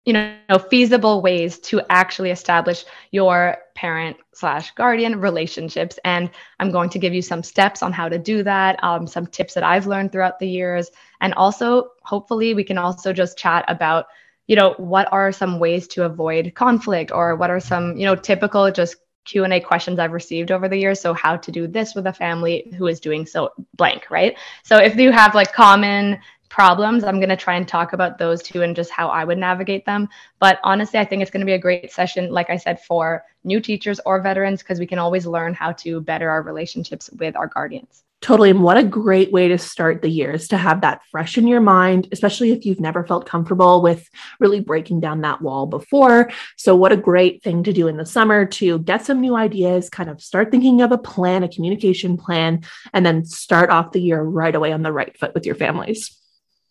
you 0.04 0.14
know 0.14 0.58
feasible 0.70 1.20
ways 1.20 1.58
to 1.58 1.82
actually 1.90 2.30
establish 2.30 2.86
your 3.10 3.58
parent 3.74 4.16
slash 4.32 4.70
guardian 4.70 5.20
relationships. 5.20 5.98
And 6.02 6.30
i'm 6.58 6.70
going 6.70 6.88
to 6.90 6.98
give 6.98 7.12
you 7.12 7.20
some 7.20 7.42
steps 7.42 7.82
on 7.82 7.92
how 7.92 8.08
to 8.08 8.18
do 8.18 8.42
that 8.44 8.82
um, 8.82 9.06
some 9.06 9.26
tips 9.26 9.52
that 9.52 9.64
i've 9.64 9.86
learned 9.86 10.10
throughout 10.10 10.38
the 10.38 10.48
years. 10.48 10.90
And 11.20 11.34
also 11.34 11.90
hopefully 12.02 12.54
we 12.54 12.64
can 12.64 12.78
also 12.78 13.12
just 13.12 13.36
chat 13.36 13.66
about 13.68 14.06
you 14.46 14.56
know 14.56 14.74
what 14.78 15.12
are 15.12 15.30
some 15.30 15.58
ways 15.58 15.86
to 15.88 16.04
avoid 16.04 16.54
conflict 16.54 17.12
or 17.12 17.36
what 17.36 17.50
are 17.50 17.60
some 17.60 17.98
you 17.98 18.06
know 18.06 18.16
typical 18.16 18.70
just 18.70 18.96
q&a 19.28 19.60
questions 19.60 19.98
i've 19.98 20.12
received 20.12 20.50
over 20.50 20.68
the 20.68 20.76
years 20.76 21.00
so 21.00 21.12
how 21.12 21.36
to 21.36 21.52
do 21.52 21.66
this 21.66 21.94
with 21.94 22.06
a 22.06 22.12
family 22.12 22.72
who 22.76 22.86
is 22.86 22.98
doing 22.98 23.26
so 23.26 23.50
blank 23.76 24.10
right 24.10 24.36
so 24.64 24.78
if 24.78 24.96
you 24.96 25.12
have 25.12 25.34
like 25.34 25.52
common 25.52 26.18
problems, 26.48 27.04
I'm 27.04 27.16
going 27.16 27.28
to 27.28 27.36
try 27.36 27.56
and 27.56 27.66
talk 27.66 27.92
about 27.92 28.18
those 28.18 28.42
too 28.42 28.62
and 28.62 28.74
just 28.74 28.90
how 28.90 29.08
I 29.08 29.24
would 29.24 29.38
navigate 29.38 29.84
them. 29.84 30.08
But 30.38 30.58
honestly, 30.64 30.98
I 30.98 31.04
think 31.04 31.22
it's 31.22 31.30
going 31.30 31.40
to 31.40 31.46
be 31.46 31.52
a 31.52 31.58
great 31.58 31.92
session, 31.92 32.30
like 32.30 32.50
I 32.50 32.56
said, 32.56 32.82
for 32.82 33.24
new 33.44 33.60
teachers 33.60 34.00
or 34.06 34.20
veterans, 34.20 34.62
because 34.62 34.78
we 34.78 34.86
can 34.86 34.98
always 34.98 35.26
learn 35.26 35.54
how 35.54 35.72
to 35.72 36.00
better 36.00 36.30
our 36.30 36.42
relationships 36.42 37.10
with 37.18 37.36
our 37.36 37.46
guardians. 37.48 38.04
Totally. 38.20 38.50
And 38.50 38.64
what 38.64 38.76
a 38.76 38.82
great 38.82 39.30
way 39.30 39.46
to 39.46 39.58
start 39.58 40.02
the 40.02 40.08
year 40.08 40.32
is 40.32 40.48
to 40.48 40.56
have 40.56 40.80
that 40.80 41.02
fresh 41.10 41.38
in 41.38 41.46
your 41.46 41.60
mind, 41.60 42.08
especially 42.10 42.50
if 42.50 42.66
you've 42.66 42.80
never 42.80 43.06
felt 43.06 43.26
comfortable 43.26 43.80
with 43.80 44.08
really 44.40 44.58
breaking 44.58 44.98
down 44.98 45.20
that 45.20 45.40
wall 45.40 45.66
before. 45.66 46.28
So, 46.56 46.74
what 46.74 46.90
a 46.90 46.96
great 46.96 47.44
thing 47.44 47.62
to 47.62 47.72
do 47.72 47.86
in 47.86 47.96
the 47.96 48.04
summer 48.04 48.44
to 48.44 48.80
get 48.80 49.06
some 49.06 49.20
new 49.20 49.36
ideas, 49.36 49.88
kind 49.88 50.10
of 50.10 50.20
start 50.20 50.50
thinking 50.50 50.82
of 50.82 50.90
a 50.90 50.98
plan, 50.98 51.44
a 51.44 51.48
communication 51.48 52.16
plan, 52.16 52.64
and 52.92 53.06
then 53.06 53.24
start 53.24 53.70
off 53.70 53.92
the 53.92 54.02
year 54.02 54.20
right 54.20 54.54
away 54.54 54.72
on 54.72 54.82
the 54.82 54.92
right 54.92 55.16
foot 55.16 55.32
with 55.32 55.46
your 55.46 55.54
families. 55.54 56.18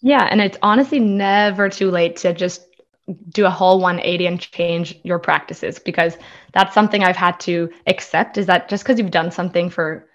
Yeah. 0.01 0.27
And 0.29 0.41
it's 0.41 0.57
honestly 0.61 0.99
never 0.99 1.69
too 1.69 1.91
late 1.91 2.17
to 2.17 2.33
just 2.33 2.61
do 3.29 3.45
a 3.45 3.49
whole 3.49 3.79
180 3.79 4.25
and 4.25 4.39
change 4.39 4.99
your 5.03 5.17
practices 5.17 5.79
because 5.79 6.17
that's 6.51 6.73
something 6.73 7.03
I've 7.03 7.15
had 7.15 7.39
to 7.41 7.71
accept 7.87 8.37
is 8.37 8.47
that 8.47 8.67
just 8.67 8.83
because 8.83 8.99
you've 8.99 9.11
done 9.11 9.31
something 9.31 9.69
for 9.69 10.09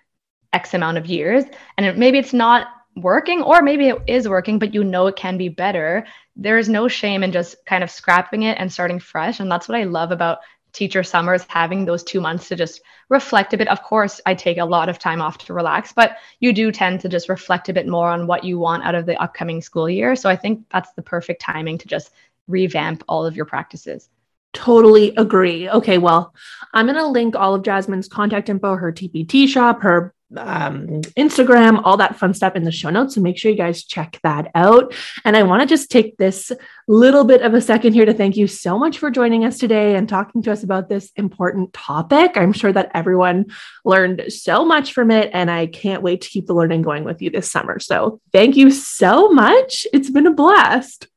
X 0.52 0.74
amount 0.74 0.98
of 0.98 1.06
years 1.06 1.44
and 1.76 1.86
it, 1.86 1.98
maybe 1.98 2.18
it's 2.18 2.32
not 2.32 2.68
working 2.96 3.42
or 3.42 3.62
maybe 3.62 3.88
it 3.88 3.98
is 4.06 4.28
working, 4.28 4.58
but 4.58 4.74
you 4.74 4.84
know 4.84 5.06
it 5.06 5.16
can 5.16 5.38
be 5.38 5.48
better, 5.48 6.06
there 6.36 6.58
is 6.58 6.68
no 6.68 6.88
shame 6.88 7.22
in 7.22 7.32
just 7.32 7.56
kind 7.66 7.82
of 7.82 7.90
scrapping 7.90 8.42
it 8.42 8.58
and 8.58 8.72
starting 8.72 8.98
fresh. 8.98 9.40
And 9.40 9.50
that's 9.50 9.68
what 9.68 9.78
I 9.78 9.84
love 9.84 10.12
about 10.12 10.38
teacher 10.72 11.02
summers 11.02 11.44
having 11.48 11.84
those 11.84 12.02
two 12.02 12.20
months 12.20 12.48
to 12.48 12.56
just 12.56 12.80
reflect 13.10 13.52
a 13.52 13.58
bit 13.58 13.68
of 13.68 13.82
course 13.82 14.22
i 14.24 14.34
take 14.34 14.56
a 14.56 14.64
lot 14.64 14.88
of 14.88 14.98
time 14.98 15.20
off 15.20 15.36
to 15.36 15.52
relax 15.52 15.92
but 15.92 16.16
you 16.40 16.50
do 16.50 16.72
tend 16.72 16.98
to 16.98 17.10
just 17.10 17.28
reflect 17.28 17.68
a 17.68 17.74
bit 17.74 17.86
more 17.86 18.08
on 18.08 18.26
what 18.26 18.42
you 18.42 18.58
want 18.58 18.82
out 18.82 18.94
of 18.94 19.04
the 19.04 19.20
upcoming 19.22 19.60
school 19.60 19.86
year 19.86 20.16
so 20.16 20.30
i 20.30 20.36
think 20.36 20.64
that's 20.70 20.90
the 20.94 21.02
perfect 21.02 21.42
timing 21.42 21.76
to 21.76 21.86
just 21.86 22.10
revamp 22.48 23.04
all 23.06 23.26
of 23.26 23.36
your 23.36 23.44
practices 23.44 24.08
Totally 24.52 25.14
agree. 25.16 25.68
Okay, 25.70 25.96
well, 25.96 26.34
I'm 26.74 26.84
going 26.84 26.98
to 26.98 27.06
link 27.06 27.34
all 27.34 27.54
of 27.54 27.62
Jasmine's 27.62 28.06
contact 28.06 28.50
info, 28.50 28.76
her 28.76 28.92
TPT 28.92 29.48
shop, 29.48 29.80
her 29.80 30.14
um, 30.36 30.86
Instagram, 31.16 31.80
all 31.84 31.96
that 31.96 32.16
fun 32.16 32.34
stuff 32.34 32.56
in 32.56 32.64
the 32.64 32.72
show 32.72 32.90
notes. 32.90 33.14
So 33.14 33.20
make 33.20 33.38
sure 33.38 33.50
you 33.50 33.56
guys 33.56 33.84
check 33.84 34.18
that 34.22 34.50
out. 34.54 34.94
And 35.24 35.36
I 35.36 35.42
want 35.42 35.62
to 35.62 35.66
just 35.66 35.90
take 35.90 36.16
this 36.16 36.52
little 36.88 37.24
bit 37.24 37.42
of 37.42 37.54
a 37.54 37.60
second 37.60 37.92
here 37.92 38.04
to 38.04 38.14
thank 38.14 38.36
you 38.36 38.46
so 38.46 38.78
much 38.78 38.98
for 38.98 39.10
joining 39.10 39.44
us 39.44 39.58
today 39.58 39.96
and 39.96 40.08
talking 40.08 40.42
to 40.42 40.52
us 40.52 40.62
about 40.62 40.88
this 40.88 41.10
important 41.16 41.72
topic. 41.72 42.36
I'm 42.36 42.52
sure 42.52 42.72
that 42.72 42.90
everyone 42.94 43.46
learned 43.84 44.24
so 44.28 44.64
much 44.64 44.92
from 44.92 45.10
it, 45.10 45.30
and 45.32 45.50
I 45.50 45.66
can't 45.66 46.02
wait 46.02 46.22
to 46.22 46.28
keep 46.28 46.46
the 46.46 46.54
learning 46.54 46.82
going 46.82 47.04
with 47.04 47.22
you 47.22 47.30
this 47.30 47.50
summer. 47.50 47.78
So 47.78 48.20
thank 48.32 48.56
you 48.56 48.70
so 48.70 49.30
much. 49.30 49.86
It's 49.92 50.10
been 50.10 50.26
a 50.26 50.34
blast. 50.34 51.08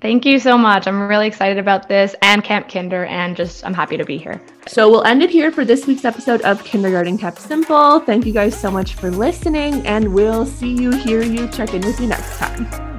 Thank 0.00 0.24
you 0.24 0.38
so 0.38 0.56
much. 0.56 0.86
I'm 0.86 1.08
really 1.08 1.26
excited 1.26 1.58
about 1.58 1.88
this 1.88 2.14
and 2.22 2.44
Camp 2.44 2.68
Kinder, 2.68 3.04
and 3.06 3.36
just 3.36 3.64
I'm 3.64 3.74
happy 3.74 3.96
to 3.96 4.04
be 4.04 4.16
here. 4.16 4.40
So 4.66 4.90
we'll 4.90 5.04
end 5.04 5.22
it 5.22 5.30
here 5.30 5.50
for 5.50 5.64
this 5.64 5.86
week's 5.86 6.04
episode 6.04 6.40
of 6.42 6.62
Kindergarten 6.64 7.18
Kept 7.18 7.38
Simple. 7.38 8.00
Thank 8.00 8.24
you 8.26 8.32
guys 8.32 8.58
so 8.58 8.70
much 8.70 8.94
for 8.94 9.10
listening, 9.10 9.86
and 9.86 10.14
we'll 10.14 10.46
see 10.46 10.72
you, 10.72 10.92
hear 10.92 11.22
you, 11.22 11.48
check 11.48 11.74
in 11.74 11.80
with 11.80 11.98
you 12.00 12.06
next 12.06 12.38
time. 12.38 12.97